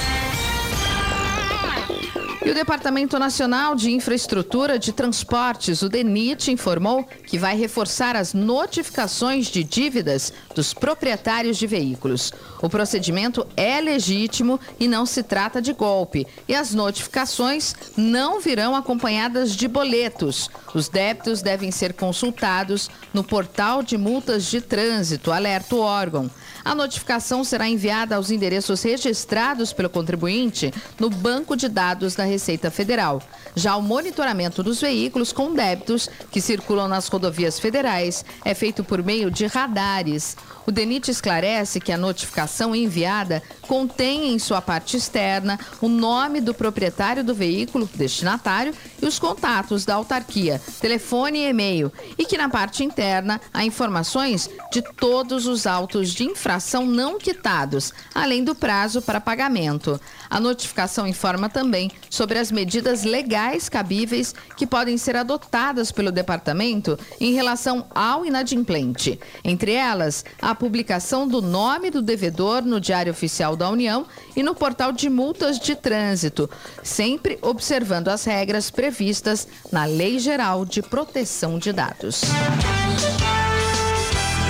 E 2.49 2.51
o 2.51 2.55
Departamento 2.55 3.19
Nacional 3.19 3.75
de 3.75 3.91
Infraestrutura 3.91 4.79
de 4.79 4.91
Transportes, 4.91 5.83
o 5.83 5.89
DENIT, 5.91 6.51
informou 6.51 7.05
que 7.05 7.39
vai 7.39 7.55
reforçar 7.55 8.17
as 8.17 8.33
notificações 8.33 9.49
de 9.49 9.63
dívidas 9.63 10.33
dos 10.55 10.73
proprietários 10.73 11.59
de 11.59 11.67
veículos. 11.67 12.33
O 12.63 12.71
procedimento 12.71 13.47
é 13.55 13.79
legítimo 13.83 14.59
e 14.81 14.89
não 14.89 15.05
se 15.05 15.23
trata 15.23 15.61
de 15.61 15.75
golpe. 15.75 16.27
E 16.49 16.55
as 16.55 16.73
notificações 16.73 17.75
não 17.95 18.41
virão 18.41 18.75
acompanhadas 18.75 19.55
de 19.55 19.69
boletos. 19.69 20.49
Os 20.75 20.89
débitos 20.89 21.43
devem 21.43 21.71
ser 21.71 21.93
consultados 21.93 22.89
no 23.13 23.23
portal 23.23 23.83
de 23.83 23.99
multas 23.99 24.47
de 24.47 24.63
trânsito, 24.63 25.33
alerta 25.33 25.77
o 25.77 25.81
órgão. 25.81 26.31
A 26.65 26.75
notificação 26.75 27.45
será 27.45 27.69
enviada 27.69 28.17
aos 28.17 28.31
endereços 28.31 28.83
registrados 28.83 29.71
pelo 29.71 29.91
contribuinte 29.91 30.73
no 30.99 31.11
banco 31.11 31.55
de 31.55 31.69
dados 31.69 32.15
da 32.15 32.25
Receita 32.25 32.38
Federal. 32.71 33.21
Já 33.55 33.77
o 33.77 33.83
monitoramento 33.83 34.63
dos 34.63 34.81
veículos 34.81 35.33
com 35.33 35.53
débitos 35.53 36.09
que 36.31 36.41
circulam 36.41 36.89
nas 36.89 37.09
rodovias 37.09 37.59
federais 37.59 38.25
é 38.45 38.55
feito 38.55 38.85
por 38.85 39.03
meio 39.03 39.31
de 39.31 39.47
radares. 39.47 40.37
O 40.67 40.71
DENIT 40.71 41.11
esclarece 41.11 41.81
que 41.81 41.91
a 41.91 41.97
notificação 41.97 42.75
enviada 42.75 43.43
contém 43.63 44.33
em 44.33 44.39
sua 44.39 44.61
parte 44.61 44.97
externa 44.99 45.59
o 45.81 45.89
nome 45.89 46.41
do 46.43 46.53
proprietário 46.53 47.25
do 47.25 47.35
veículo, 47.35 47.89
destinatário, 47.95 48.75
e 49.01 49.07
os 49.07 49.19
contatos 49.19 49.85
da 49.85 49.95
autarquia, 49.95 50.61
telefone 50.81 51.39
e 51.39 51.49
e-mail, 51.49 51.93
e 52.19 52.25
que 52.27 52.37
na 52.37 52.49
parte 52.49 52.85
interna 52.85 53.41
há 53.53 53.65
informações 53.65 54.51
de 54.71 54.83
todos 54.83 55.47
os 55.47 55.67
autos 55.67 56.11
de 56.11 56.25
infração 56.25 56.85
não 56.85 57.19
quitados, 57.19 57.93
além 58.15 58.45
do 58.45 58.55
prazo 58.55 59.01
para 59.01 59.21
pagamento. 59.21 60.01
A 60.29 60.39
notificação 60.39 61.07
informa 61.07 61.49
também 61.49 61.91
sobre 62.19 62.37
as 62.37 62.51
medidas 62.51 63.05
legais 63.05 63.69
cabíveis 63.69 64.35
que 64.57 64.67
podem 64.67 64.99
ser 64.99 65.15
adotadas 65.15 65.93
pelo 65.93 66.11
departamento 66.11 66.99
em 67.21 67.33
relação 67.33 67.87
ao 67.95 68.27
inadimplente. 68.27 69.21
Entre 69.45 69.71
elas, 69.71 70.25
a 70.43 70.53
publicação 70.53 71.29
do 71.29 71.41
nome 71.41 71.93
do 71.93 72.03
devedor 72.03 72.63
no 72.63 72.81
Diário 72.81 73.13
Oficial 73.13 73.55
da 73.55 73.71
União 73.71 74.05
e 74.35 74.43
no 74.43 74.53
portal 74.53 74.91
de 74.91 75.09
multas 75.09 75.61
de 75.61 75.77
trânsito, 75.77 76.51
sempre 76.83 77.39
observando 77.41 78.09
as 78.09 78.25
regras 78.25 78.69
previstas 78.69 79.47
na 79.71 79.85
Lei 79.85 80.19
Geral 80.19 80.65
de 80.65 80.83
Proteção 80.83 81.57
de 81.57 81.73
Dados. 81.73 82.23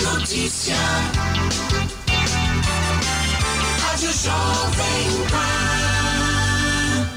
Notícia. 0.00 0.74
Rádio 3.82 4.12
Jovem 4.12 5.26
Pan. 5.30 5.57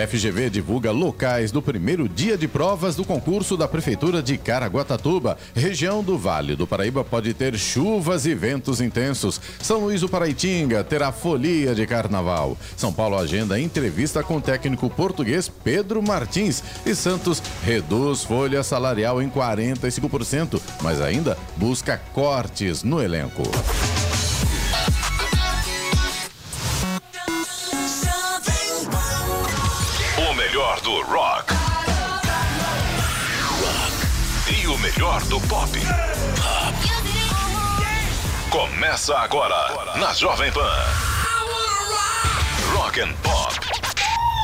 FGV 0.06 0.50
divulga 0.50 0.90
locais 0.90 1.52
do 1.52 1.60
primeiro 1.60 2.08
dia 2.08 2.36
de 2.36 2.48
provas 2.48 2.96
do 2.96 3.04
concurso 3.04 3.56
da 3.56 3.68
Prefeitura 3.68 4.22
de 4.22 4.38
Caraguatatuba. 4.38 5.36
Região 5.54 6.02
do 6.02 6.16
Vale 6.16 6.56
do 6.56 6.66
Paraíba 6.66 7.04
pode 7.04 7.34
ter 7.34 7.58
chuvas 7.58 8.26
e 8.26 8.34
ventos 8.34 8.80
intensos. 8.80 9.40
São 9.60 9.80
Luís 9.80 10.00
do 10.00 10.08
Paraitinga 10.08 10.82
terá 10.84 11.12
folia 11.12 11.74
de 11.74 11.86
carnaval. 11.86 12.56
São 12.76 12.92
Paulo 12.92 13.18
agenda 13.18 13.60
entrevista 13.60 14.22
com 14.22 14.36
o 14.36 14.40
técnico 14.40 14.88
português 14.88 15.48
Pedro 15.48 16.02
Martins. 16.02 16.62
E 16.86 16.94
Santos 16.94 17.42
reduz 17.64 18.24
folha 18.24 18.62
salarial 18.62 19.20
em 19.22 19.28
45%, 19.28 20.60
mas 20.82 21.00
ainda 21.00 21.36
busca 21.56 22.00
cortes 22.12 22.82
no 22.82 23.02
elenco. 23.02 23.42
Do 30.82 31.02
rock. 31.02 31.52
E 34.48 34.66
o 34.66 34.78
melhor 34.78 35.22
do 35.24 35.40
pop. 35.42 35.70
Começa 38.50 39.16
agora 39.18 39.96
na 39.96 40.12
Jovem 40.14 40.50
Pan. 40.52 40.84
Rock 42.74 43.00
and 43.00 43.12
Pop. 43.22 43.79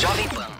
Jovem 0.00 0.26
Pan. 0.30 0.55